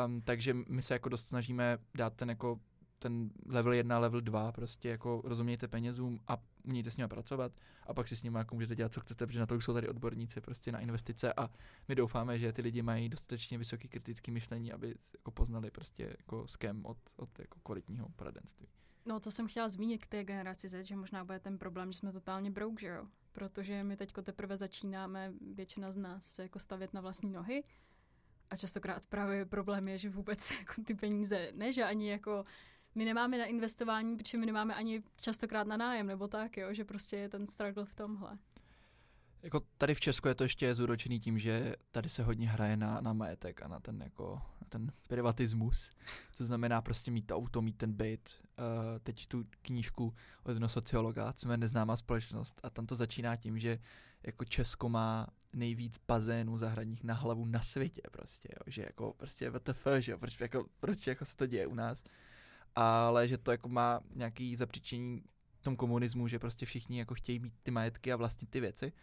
Um, 0.06 0.22
takže 0.22 0.54
my 0.54 0.82
se 0.82 0.94
jako 0.94 1.10
dost 1.10 1.28
snažíme 1.28 1.78
dát 1.96 2.14
ten 2.14 2.30
jako 2.30 2.60
ten 3.00 3.30
level 3.46 3.74
1, 3.74 4.00
level 4.00 4.22
2, 4.22 4.52
prostě 4.52 4.90
jako 4.90 5.22
rozumějte 5.26 5.68
penězům 5.68 6.20
a 6.28 6.38
umějte 6.66 6.92
s 6.92 6.98
nimi 6.98 7.08
pracovat 7.08 7.52
a 7.88 7.94
pak 7.94 8.08
si 8.08 8.16
s 8.16 8.24
nimi 8.24 8.38
jako 8.38 8.56
můžete 8.56 8.76
dělat, 8.76 8.94
co 8.94 9.00
chcete, 9.00 9.28
protože 9.28 9.40
na 9.40 9.46
to 9.46 9.56
jsou 9.56 9.74
tady 9.74 9.90
odborníci 9.90 10.42
prostě 10.42 10.72
na 10.72 10.80
investice 10.80 11.34
a 11.34 11.50
my 11.88 11.96
doufáme, 11.96 12.40
že 12.40 12.54
ty 12.54 12.62
lidi 12.62 12.82
mají 12.82 13.10
dostatečně 13.10 13.58
vysoký 13.58 13.88
kritický 13.88 14.32
myšlení, 14.32 14.72
aby 14.72 14.96
jako 15.14 15.32
poznali 15.32 15.72
prostě 15.72 16.16
jako 16.18 16.48
skem 16.48 16.86
od, 16.86 16.98
od 17.16 17.40
jako 17.40 17.60
kvalitního 17.60 18.10
poradenství. 18.16 18.68
No 19.06 19.20
to 19.20 19.32
jsem 19.32 19.48
chtěla 19.48 19.70
zmínit 19.70 19.98
k 19.98 20.08
té 20.08 20.24
generaci 20.24 20.68
Z, 20.68 20.86
že 20.86 20.96
možná 20.96 21.26
bude 21.26 21.40
ten 21.40 21.58
problém, 21.58 21.92
že 21.92 21.98
jsme 21.98 22.12
totálně 22.12 22.52
broke, 22.52 22.82
že 22.82 22.88
jo? 22.88 23.08
protože 23.32 23.84
my 23.84 23.98
teď 23.98 24.14
teprve 24.24 24.58
začínáme, 24.58 25.34
většina 25.54 25.92
z 25.92 25.98
nás, 25.98 26.26
se 26.26 26.44
jako 26.44 26.60
stavět 26.60 26.94
na 26.94 27.02
vlastní 27.02 27.32
nohy 27.32 27.64
a 28.50 28.58
častokrát 28.58 29.06
právě 29.06 29.46
problém 29.46 29.88
je, 29.88 29.98
že 29.98 30.10
vůbec 30.10 30.52
jako 30.60 30.82
ty 30.86 30.94
peníze, 30.94 31.52
ne, 31.56 31.74
že 31.74 31.84
ani 31.84 32.10
jako 32.10 32.44
my 32.96 33.06
nemáme 33.06 33.38
na 33.38 33.46
investování, 33.46 34.18
protože 34.18 34.38
my 34.38 34.46
nemáme 34.46 34.76
ani 34.76 35.04
častokrát 35.22 35.68
na 35.68 35.78
nájem 35.78 36.08
nebo 36.08 36.28
tak, 36.28 36.58
jo, 36.58 36.74
že 36.74 36.86
prostě 36.86 37.18
je 37.18 37.30
ten 37.30 37.48
struggle 37.48 37.86
v 37.86 37.96
tomhle. 37.96 38.38
Jako 39.44 39.62
tady 39.78 39.96
v 39.96 40.00
Česku 40.00 40.28
je 40.28 40.36
to 40.36 40.44
ještě 40.44 40.76
zúročený 40.76 41.20
tím, 41.20 41.40
že 41.40 41.76
tady 41.92 42.10
se 42.10 42.24
hodně 42.24 42.50
hraje 42.50 42.78
na, 42.78 43.02
na 43.02 43.14
majetek 43.14 43.62
a 43.62 43.68
na 43.68 43.80
ten 43.80 44.02
jako 44.02 44.42
na 44.62 44.68
ten 44.70 44.92
privatismus, 45.08 45.92
co 46.32 46.46
znamená 46.46 46.82
prostě 46.82 47.12
mít 47.12 47.32
auto, 47.32 47.62
mít 47.62 47.78
ten 47.78 47.94
byt. 47.94 48.30
Uh, 48.60 48.66
teď 49.04 49.28
tu 49.28 49.46
knížku 49.62 50.14
od 50.44 50.52
jednoho 50.52 50.70
sociologa, 50.70 51.34
jsme 51.38 51.58
neznámá 51.58 51.98
společnost 51.98 52.60
a 52.64 52.70
tam 52.70 52.86
to 52.86 52.96
začíná 52.96 53.36
tím, 53.36 53.60
že 53.60 53.80
jako 54.24 54.46
Česko 54.46 54.90
má 54.90 55.28
nejvíc 55.54 56.00
bazénů 56.08 56.58
zahradních 56.58 57.04
na 57.04 57.14
hlavu 57.14 57.46
na 57.46 57.62
světě 57.62 58.02
prostě, 58.12 58.50
jo, 58.52 58.64
že 58.68 58.82
jako 58.82 59.14
prostě 59.18 59.50
WTF, 59.50 59.88
že 60.00 60.12
jo, 60.12 60.18
proč, 60.18 60.40
jako, 60.40 60.66
proč 60.80 61.08
jako 61.08 61.26
se 61.26 61.36
to 61.36 61.46
děje 61.46 61.68
u 61.68 61.74
nás, 61.74 62.04
ale 62.76 63.28
že 63.28 63.38
to 63.38 63.52
jako 63.52 63.70
má 63.70 64.00
nějaký 64.16 64.56
zapříčení 64.56 65.24
tom 65.66 65.76
komunismu, 65.76 66.28
že 66.28 66.40
prostě 66.40 66.66
všichni 66.66 67.00
jako 67.00 67.16
chtějí 67.16 67.40
mít 67.40 67.54
ty 67.64 67.72
majetky 67.72 68.14
a 68.14 68.16
vlastnit 68.16 68.50
ty 68.50 68.60
věci, 68.60 68.94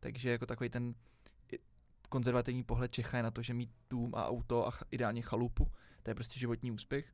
takže 0.00 0.30
jako 0.30 0.46
takový 0.46 0.70
ten 0.70 0.94
konzervativní 2.08 2.64
pohled 2.64 2.92
Čecha 2.92 3.16
je 3.16 3.22
na 3.22 3.30
to, 3.30 3.42
že 3.42 3.54
mít 3.54 3.70
dům 3.90 4.14
a 4.14 4.28
auto 4.28 4.68
a 4.68 4.72
ideálně 4.90 5.22
chalupu, 5.22 5.70
to 6.02 6.10
je 6.10 6.14
prostě 6.14 6.40
životní 6.40 6.70
úspěch. 6.70 7.12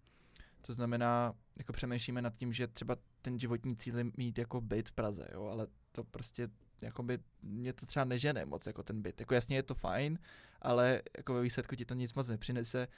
To 0.63 0.75
znamená, 0.75 1.35
jako 1.57 1.73
přemýšlíme 1.73 2.23
nad 2.23 2.35
tím, 2.35 2.53
že 2.53 2.67
třeba 2.67 2.97
ten 3.23 3.39
životní 3.39 3.77
cíl 3.77 3.99
je 3.99 4.05
mít 4.17 4.39
jako 4.39 4.61
byt 4.61 4.89
v 4.89 4.93
Praze, 4.93 5.29
jo, 5.33 5.45
ale 5.45 5.67
to 5.93 6.05
prostě 6.05 6.49
jakoby 6.83 7.19
mě 7.43 7.73
to 7.73 7.87
třeba 7.87 8.05
nežene 8.05 8.45
moc 8.45 8.67
jako 8.67 8.83
ten 8.83 9.03
byt. 9.03 9.21
Jako 9.21 9.35
jasně 9.35 9.57
je 9.57 9.63
to 9.63 9.75
fajn, 9.75 10.19
ale 10.63 11.03
jako 11.17 11.35
ve 11.35 11.43
výsledku 11.43 11.77
ti 11.77 11.85
to 11.85 11.95
nic 11.95 12.15
moc 12.15 12.29
nepřinese. 12.29 12.89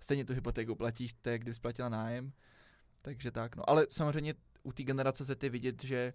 Stejně 0.00 0.24
tu 0.24 0.34
hypotéku 0.34 0.74
platíš, 0.74 1.14
je, 1.26 1.38
když 1.38 1.56
splatila 1.56 1.88
nájem. 1.88 2.32
Takže 3.02 3.30
tak, 3.30 3.56
no. 3.56 3.70
Ale 3.70 3.86
samozřejmě 3.90 4.34
u 4.62 4.72
té 4.72 4.82
generace 4.82 5.24
se 5.24 5.36
ty 5.36 5.48
vidět, 5.48 5.84
že 5.84 6.12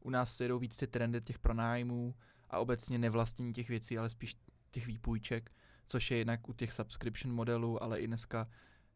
u 0.00 0.10
nás 0.10 0.40
jedou 0.40 0.58
víc 0.58 0.76
ty 0.76 0.86
trendy 0.86 1.20
těch 1.20 1.38
pronájmů 1.38 2.14
a 2.50 2.58
obecně 2.58 2.98
nevlastnění 2.98 3.52
těch 3.52 3.68
věcí, 3.68 3.98
ale 3.98 4.10
spíš 4.10 4.36
těch 4.70 4.86
výpůjček, 4.86 5.50
což 5.86 6.10
je 6.10 6.18
jinak 6.18 6.48
u 6.48 6.52
těch 6.52 6.72
subscription 6.72 7.34
modelů, 7.34 7.82
ale 7.82 8.00
i 8.00 8.06
dneska 8.06 8.48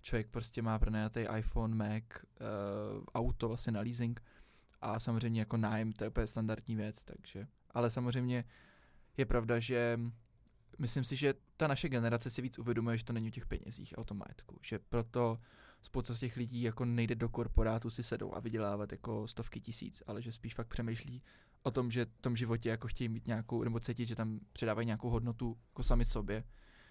člověk 0.03 0.29
prostě 0.29 0.63
má 0.63 0.79
pronajatý 0.79 1.21
iPhone, 1.39 1.75
Mac, 1.75 2.05
uh, 2.05 3.05
auto 3.15 3.49
vlastně 3.49 3.73
na 3.73 3.81
leasing 3.81 4.23
a 4.81 5.01
samozřejmě 5.01 5.41
jako 5.41 5.57
nájem, 5.57 5.93
to 5.93 6.05
je 6.05 6.09
úplně 6.09 6.27
standardní 6.27 6.77
věc, 6.77 7.05
takže, 7.05 7.47
ale 7.71 7.91
samozřejmě 7.91 8.45
je 9.17 9.27
pravda, 9.27 9.59
že 9.59 10.01
myslím 10.79 11.05
si, 11.05 11.17
že 11.17 11.35
ta 11.57 11.67
naše 11.67 11.89
generace 11.89 12.31
si 12.31 12.43
víc 12.43 12.59
uvědomuje, 12.59 12.99
že 12.99 13.05
to 13.05 13.13
není 13.13 13.29
o 13.29 13.31
těch 13.31 13.47
penězích 13.47 13.99
a 13.99 14.01
o 14.01 14.05
tom 14.05 14.19
majetku, 14.19 14.59
že 14.63 14.79
proto 14.79 15.39
spousta 15.85 16.15
těch 16.15 16.37
lidí 16.37 16.63
jako 16.63 16.85
nejde 16.85 17.15
do 17.15 17.29
korporátu 17.29 17.91
si 17.91 18.03
sedou 18.03 18.35
a 18.35 18.41
vydělávat 18.41 18.93
jako 18.93 19.29
stovky 19.29 19.61
tisíc, 19.61 20.03
ale 20.07 20.23
že 20.23 20.33
spíš 20.33 20.55
fakt 20.55 20.69
přemýšlí 20.69 21.23
o 21.63 21.71
tom, 21.71 21.91
že 21.91 22.05
v 22.05 22.23
tom 22.23 22.37
životě 22.37 22.69
jako 22.69 22.89
chtějí 22.89 23.09
mít 23.09 23.27
nějakou, 23.27 23.65
nebo 23.65 23.81
cítit, 23.81 24.07
že 24.07 24.17
tam 24.17 24.41
předávají 24.53 24.87
nějakou 24.87 25.11
hodnotu 25.11 25.59
jako 25.69 25.83
sami 25.83 26.05
sobě, 26.05 26.45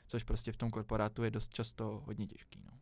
což 0.08 0.24
prostě 0.24 0.52
v 0.52 0.58
tom 0.58 0.70
korporátu 0.70 1.24
je 1.24 1.32
dost 1.32 1.54
často 1.54 2.04
hodně 2.06 2.28
těžký. 2.28 2.64
No. 2.66 2.80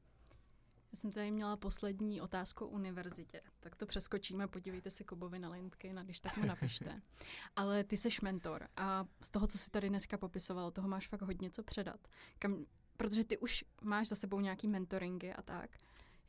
Já 0.92 0.98
jsem 1.00 1.12
tady 1.12 1.32
měla 1.32 1.58
poslední 1.58 2.22
otázku 2.22 2.66
o 2.66 2.70
univerzitě, 2.70 3.42
tak 3.60 3.76
to 3.76 3.86
přeskočíme, 3.86 4.48
podívejte 4.48 4.90
se 4.90 5.04
Kubovi 5.04 5.40
na 5.40 5.50
lintky, 5.50 5.94
na 5.94 6.04
když 6.04 6.20
tak 6.20 6.38
mu 6.38 6.46
napište. 6.46 7.02
Ale 7.56 7.84
ty 7.84 7.98
seš 7.98 8.22
mentor 8.22 8.68
a 8.78 9.06
z 9.22 9.30
toho, 9.30 9.48
co 9.48 9.58
jsi 9.58 9.72
tady 9.72 9.90
dneska 9.90 10.18
popisoval, 10.18 10.72
toho 10.72 10.88
máš 10.88 11.08
fakt 11.08 11.22
hodně 11.22 11.50
co 11.50 11.64
předat. 11.64 12.08
Kam, 12.40 12.66
protože 12.98 13.24
ty 13.24 13.38
už 13.38 13.66
máš 13.82 14.08
za 14.08 14.16
sebou 14.16 14.40
nějaký 14.40 14.68
mentoringy 14.68 15.34
a 15.34 15.42
tak. 15.42 15.70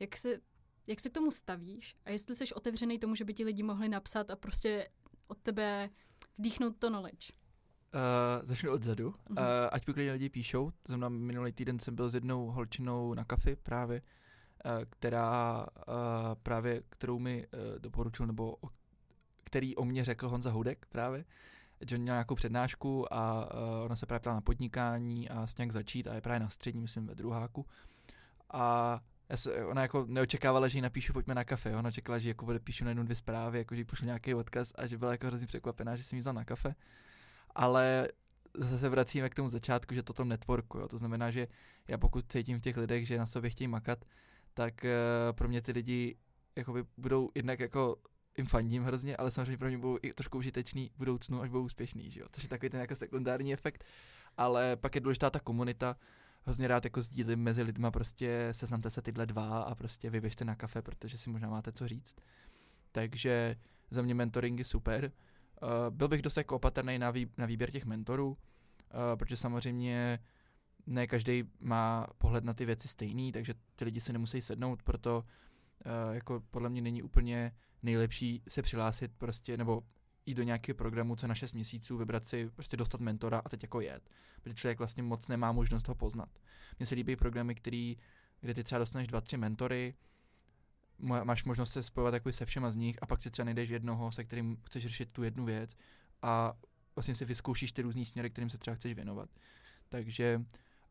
Jak 0.02 0.16
se, 0.16 0.40
jak 0.86 1.00
se 1.00 1.10
k 1.10 1.12
tomu 1.12 1.30
stavíš 1.30 1.96
a 2.04 2.10
jestli 2.10 2.34
jsi 2.34 2.54
otevřený 2.54 2.98
tomu, 2.98 3.14
že 3.14 3.24
by 3.24 3.34
ti 3.34 3.44
lidi 3.44 3.62
mohli 3.62 3.88
napsat 3.88 4.30
a 4.30 4.36
prostě 4.36 4.88
od 5.26 5.38
tebe 5.38 5.90
vdýchnout 6.38 6.76
to 6.78 6.88
knowledge? 6.88 7.32
Uh, 7.94 8.48
začnu 8.48 8.72
odzadu. 8.72 9.10
Uh-huh. 9.10 9.30
Uh, 9.30 9.68
ať 9.72 9.86
mi 9.86 10.10
lidi 10.10 10.28
píšou. 10.28 10.72
Znamená, 10.88 11.08
minulý 11.08 11.52
týden 11.52 11.78
jsem 11.78 11.94
byl 11.94 12.10
s 12.10 12.14
jednou 12.14 12.50
holčinou 12.50 13.14
na 13.14 13.24
kafi 13.24 13.56
právě, 13.56 14.02
uh, 14.02 14.72
která 14.90 15.66
uh, 15.88 15.94
právě, 16.42 16.82
kterou 16.88 17.18
mi 17.18 17.46
uh, 17.46 17.78
doporučil, 17.78 18.26
nebo 18.26 18.56
o, 18.56 18.68
který 19.44 19.76
o 19.76 19.84
mě 19.84 20.04
řekl 20.04 20.28
Honza 20.28 20.50
Hudek 20.50 20.86
právě, 20.86 21.24
že 21.88 21.98
měl 21.98 22.14
nějakou 22.14 22.34
přednášku 22.34 23.14
a 23.14 23.54
uh, 23.54 23.84
ona 23.84 23.96
se 23.96 24.06
právě 24.06 24.20
ptala 24.20 24.36
na 24.36 24.40
podnikání 24.40 25.28
a 25.28 25.46
s 25.46 25.56
nějak 25.56 25.72
začít 25.72 26.06
a 26.06 26.14
je 26.14 26.20
právě 26.20 26.40
na 26.40 26.48
střední, 26.48 26.80
myslím 26.80 27.06
ve 27.06 27.14
druháku. 27.14 27.66
A 28.52 29.00
já 29.28 29.36
se, 29.36 29.64
ona 29.64 29.82
jako 29.82 30.06
neočekávala, 30.08 30.68
že 30.68 30.78
jí 30.78 30.82
napíšu 30.82 31.12
pojďme 31.12 31.34
na 31.34 31.44
kafe, 31.44 31.76
ona 31.76 31.90
čekala, 31.90 32.18
že 32.18 32.28
jako 32.28 32.46
odepíšu 32.46 32.84
na 32.84 32.90
jednu 32.90 33.04
dvě 33.04 33.16
zprávy, 33.16 33.58
jako 33.58 33.74
že 33.74 33.80
jí 33.80 33.84
pošlu 33.84 34.06
nějaký 34.06 34.34
odkaz 34.34 34.72
a 34.74 34.86
že 34.86 34.98
byla 34.98 35.12
jako 35.12 35.26
hrozně 35.26 35.46
překvapená, 35.46 35.96
že 35.96 36.04
jsem 36.04 36.16
jí 36.16 36.20
vzal 36.20 36.34
na 36.34 36.44
kafe. 36.44 36.74
Ale 37.54 38.08
zase 38.54 38.78
se 38.78 38.88
vracíme 38.88 39.28
k 39.28 39.34
tomu 39.34 39.48
začátku, 39.48 39.94
že 39.94 40.02
to 40.02 40.12
tom 40.12 40.28
networku, 40.28 40.78
jo. 40.78 40.88
to 40.88 40.98
znamená, 40.98 41.30
že 41.30 41.48
já 41.88 41.98
pokud 41.98 42.32
cítím 42.32 42.58
v 42.58 42.62
těch 42.62 42.76
lidech, 42.76 43.06
že 43.06 43.18
na 43.18 43.26
sobě 43.26 43.50
chtějí 43.50 43.68
makat, 43.68 44.04
tak 44.54 44.84
uh, 44.84 45.36
pro 45.36 45.48
mě 45.48 45.62
ty 45.62 45.72
lidi 45.72 46.16
budou 46.96 47.30
jednak 47.34 47.60
jako 47.60 47.96
jim 48.38 48.46
fandím 48.46 48.84
hrozně, 48.84 49.16
ale 49.16 49.30
samozřejmě 49.30 49.58
pro 49.58 49.68
mě 49.68 49.78
budou 49.78 49.98
i 50.02 50.12
trošku 50.12 50.38
užitečný 50.38 50.90
v 50.94 50.98
budoucnu, 50.98 51.40
až 51.40 51.50
budou 51.50 51.64
úspěšný, 51.64 52.10
že 52.10 52.20
jo? 52.20 52.26
což 52.32 52.42
je 52.42 52.48
takový 52.48 52.70
ten 52.70 52.80
jako 52.80 52.96
sekundární 52.96 53.52
efekt, 53.52 53.84
ale 54.36 54.76
pak 54.76 54.94
je 54.94 55.00
důležitá 55.00 55.30
ta 55.30 55.40
komunita, 55.40 55.96
hrozně 56.44 56.68
rád 56.68 56.84
jako 56.84 57.02
sdílím 57.02 57.38
mezi 57.38 57.62
lidma, 57.62 57.90
prostě 57.90 58.48
seznamte 58.52 58.90
se 58.90 59.02
tyhle 59.02 59.26
dva 59.26 59.62
a 59.62 59.74
prostě 59.74 60.10
vyběžte 60.10 60.44
na 60.44 60.54
kafe, 60.54 60.82
protože 60.82 61.18
si 61.18 61.30
možná 61.30 61.50
máte 61.50 61.72
co 61.72 61.88
říct. 61.88 62.16
Takže 62.92 63.56
za 63.90 64.02
mě 64.02 64.14
mentoring 64.14 64.58
je 64.58 64.64
super. 64.64 65.12
Uh, 65.62 65.68
byl 65.90 66.08
bych 66.08 66.22
dost 66.22 66.36
jako 66.36 66.56
opatrný 66.56 66.98
na, 66.98 67.10
vý, 67.10 67.30
na 67.38 67.46
výběr 67.46 67.70
těch 67.70 67.84
mentorů, 67.84 68.28
uh, 68.28 68.36
protože 69.16 69.36
samozřejmě 69.36 70.18
ne 70.86 71.06
každý 71.06 71.44
má 71.60 72.06
pohled 72.18 72.44
na 72.44 72.54
ty 72.54 72.64
věci 72.64 72.88
stejný, 72.88 73.32
takže 73.32 73.54
ty 73.76 73.84
lidi 73.84 74.00
se 74.00 74.12
nemusí 74.12 74.42
sednout, 74.42 74.82
proto 74.82 75.24
uh, 75.86 76.14
jako 76.14 76.42
podle 76.50 76.68
mě 76.68 76.82
není 76.82 77.02
úplně 77.02 77.52
nejlepší 77.82 78.42
se 78.48 78.62
přihlásit 78.62 79.12
prostě, 79.18 79.56
nebo 79.56 79.82
jít 80.26 80.34
do 80.34 80.42
nějakého 80.42 80.76
programu, 80.76 81.16
co 81.16 81.26
na 81.26 81.34
6 81.34 81.52
měsíců, 81.52 81.96
vybrat 81.96 82.26
si, 82.26 82.50
prostě 82.50 82.76
dostat 82.76 83.00
mentora 83.00 83.42
a 83.44 83.48
teď 83.48 83.62
jako 83.62 83.80
jet. 83.80 84.10
Protože 84.42 84.54
člověk 84.54 84.78
vlastně 84.78 85.02
moc 85.02 85.28
nemá 85.28 85.52
možnost 85.52 85.88
ho 85.88 85.94
poznat. 85.94 86.28
Mně 86.78 86.86
se 86.86 86.94
líbí 86.94 87.16
programy, 87.16 87.54
který, 87.54 87.96
kde 88.40 88.54
ty 88.54 88.64
třeba 88.64 88.78
dostaneš 88.78 89.08
dva, 89.08 89.20
tři 89.20 89.36
mentory, 89.36 89.94
máš 90.98 91.44
možnost 91.44 91.72
se 91.72 91.82
spojovat 91.82 92.14
jako 92.14 92.32
se 92.32 92.46
všema 92.46 92.70
z 92.70 92.76
nich 92.76 93.02
a 93.02 93.06
pak 93.06 93.22
si 93.22 93.30
třeba 93.30 93.44
najdeš 93.44 93.70
jednoho, 93.70 94.12
se 94.12 94.24
kterým 94.24 94.56
chceš 94.66 94.82
řešit 94.82 95.08
tu 95.12 95.22
jednu 95.22 95.44
věc 95.44 95.76
a 96.22 96.52
vlastně 96.96 97.14
si 97.14 97.24
vyzkoušíš 97.24 97.72
ty 97.72 97.82
různý 97.82 98.04
směry, 98.04 98.30
kterým 98.30 98.50
se 98.50 98.58
třeba 98.58 98.74
chceš 98.74 98.94
věnovat. 98.94 99.30
Takže, 99.88 100.42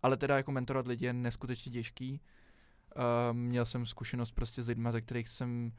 ale 0.02 0.18
teda 0.18 0.38
jako 0.38 0.52
mentorovat 0.52 0.88
lidi 0.88 1.06
je 1.06 1.14
neskutečně 1.14 1.72
těžký. 1.72 2.22
Uh, 2.96 3.38
měl 3.38 3.66
jsem 3.66 3.86
zkušenost 3.86 4.32
prostě 4.32 4.64
s 4.64 4.68
lidmi, 4.68 4.90
ze 4.92 5.02
kterých 5.02 5.30
jsem 5.30 5.72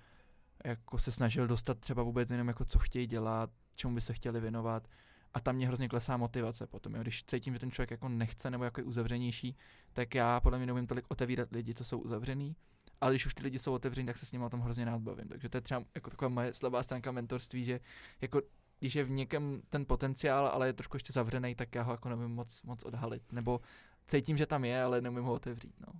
jako 0.64 0.98
se 0.98 1.12
snažil 1.12 1.46
dostat 1.46 1.78
třeba 1.78 2.02
vůbec 2.02 2.30
jenom 2.30 2.48
jako 2.48 2.64
co 2.64 2.78
chtějí 2.78 3.06
dělat, 3.06 3.50
čemu 3.76 3.94
by 3.94 4.00
se 4.00 4.12
chtěli 4.12 4.40
věnovat 4.40 4.88
a 5.34 5.40
tam 5.40 5.56
mě 5.56 5.66
hrozně 5.66 5.88
klesá 5.88 6.16
motivace 6.16 6.66
potom. 6.66 6.94
Jo. 6.94 7.02
Když 7.02 7.24
cítím, 7.24 7.54
že 7.54 7.60
ten 7.60 7.70
člověk 7.70 7.90
jako 7.90 8.08
nechce 8.08 8.50
nebo 8.50 8.64
jako 8.64 8.80
je 8.80 8.84
uzavřenější, 8.84 9.56
tak 9.92 10.14
já 10.14 10.40
podle 10.40 10.58
mě 10.58 10.66
neumím 10.66 10.86
tolik 10.86 11.04
otevírat 11.08 11.52
lidi, 11.52 11.74
co 11.74 11.84
jsou 11.84 11.98
uzavřený. 11.98 12.56
Ale 13.00 13.12
když 13.12 13.26
už 13.26 13.34
ty 13.34 13.42
lidi 13.42 13.58
jsou 13.58 13.72
otevření, 13.72 14.06
tak 14.06 14.18
se 14.18 14.26
s 14.26 14.32
nimi 14.32 14.44
o 14.44 14.50
tom 14.50 14.60
hrozně 14.60 14.84
rád 14.84 15.00
bavím. 15.00 15.28
Takže 15.28 15.48
to 15.48 15.56
je 15.56 15.60
třeba 15.60 15.84
jako 15.94 16.10
taková 16.10 16.28
moje 16.28 16.54
slabá 16.54 16.82
stránka 16.82 17.12
mentorství, 17.12 17.64
že 17.64 17.80
jako 18.20 18.42
když 18.78 18.94
je 18.94 19.04
v 19.04 19.10
někem 19.10 19.62
ten 19.68 19.86
potenciál, 19.86 20.46
ale 20.46 20.66
je 20.66 20.72
trošku 20.72 20.96
ještě 20.96 21.12
zavřený, 21.12 21.54
tak 21.54 21.74
já 21.74 21.82
ho 21.82 21.92
jako 21.92 22.08
nevím 22.08 22.30
moc, 22.30 22.62
moc 22.62 22.82
odhalit. 22.82 23.32
Nebo 23.32 23.60
cítím, 24.06 24.36
že 24.36 24.46
tam 24.46 24.64
je, 24.64 24.82
ale 24.82 25.00
nemůžu 25.00 25.24
ho 25.24 25.32
otevřít. 25.32 25.74
No. 25.86 25.92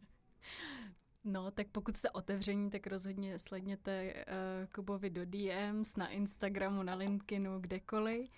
No, 1.25 1.51
tak 1.51 1.67
pokud 1.69 1.97
jste 1.97 2.11
otevření, 2.11 2.71
tak 2.71 2.87
rozhodně 2.87 3.39
sledněte 3.39 4.15
uh, 4.15 4.67
Kubovi 4.75 5.11
do 5.11 5.25
DMs, 5.25 5.97
na 5.97 6.09
Instagramu, 6.09 6.83
na 6.83 6.95
LinkedInu, 6.95 7.61
kdekoliv. 7.61 8.31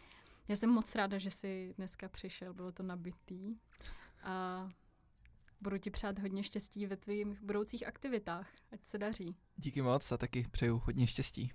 Já 0.49 0.57
jsem 0.57 0.71
moc 0.71 0.95
ráda, 0.95 1.19
že 1.19 1.31
jsi 1.31 1.75
dneska 1.77 2.09
přišel, 2.09 2.55
bylo 2.55 2.73
to 2.73 2.83
nabitý. 2.83 3.57
A 4.23 4.69
budu 5.61 5.79
ti 5.79 5.91
přát 5.91 6.19
hodně 6.19 6.43
štěstí 6.43 6.87
ve 6.87 6.97
tvých 6.97 7.27
budoucích 7.43 7.87
aktivitách. 7.87 8.49
Ať 8.73 8.85
se 8.85 8.99
daří. 8.99 9.37
Díky 9.57 9.83
moc 9.83 10.13
a 10.13 10.17
taky 10.17 10.47
přeju 10.51 10.83
hodně 10.85 11.07
štěstí. 11.07 11.53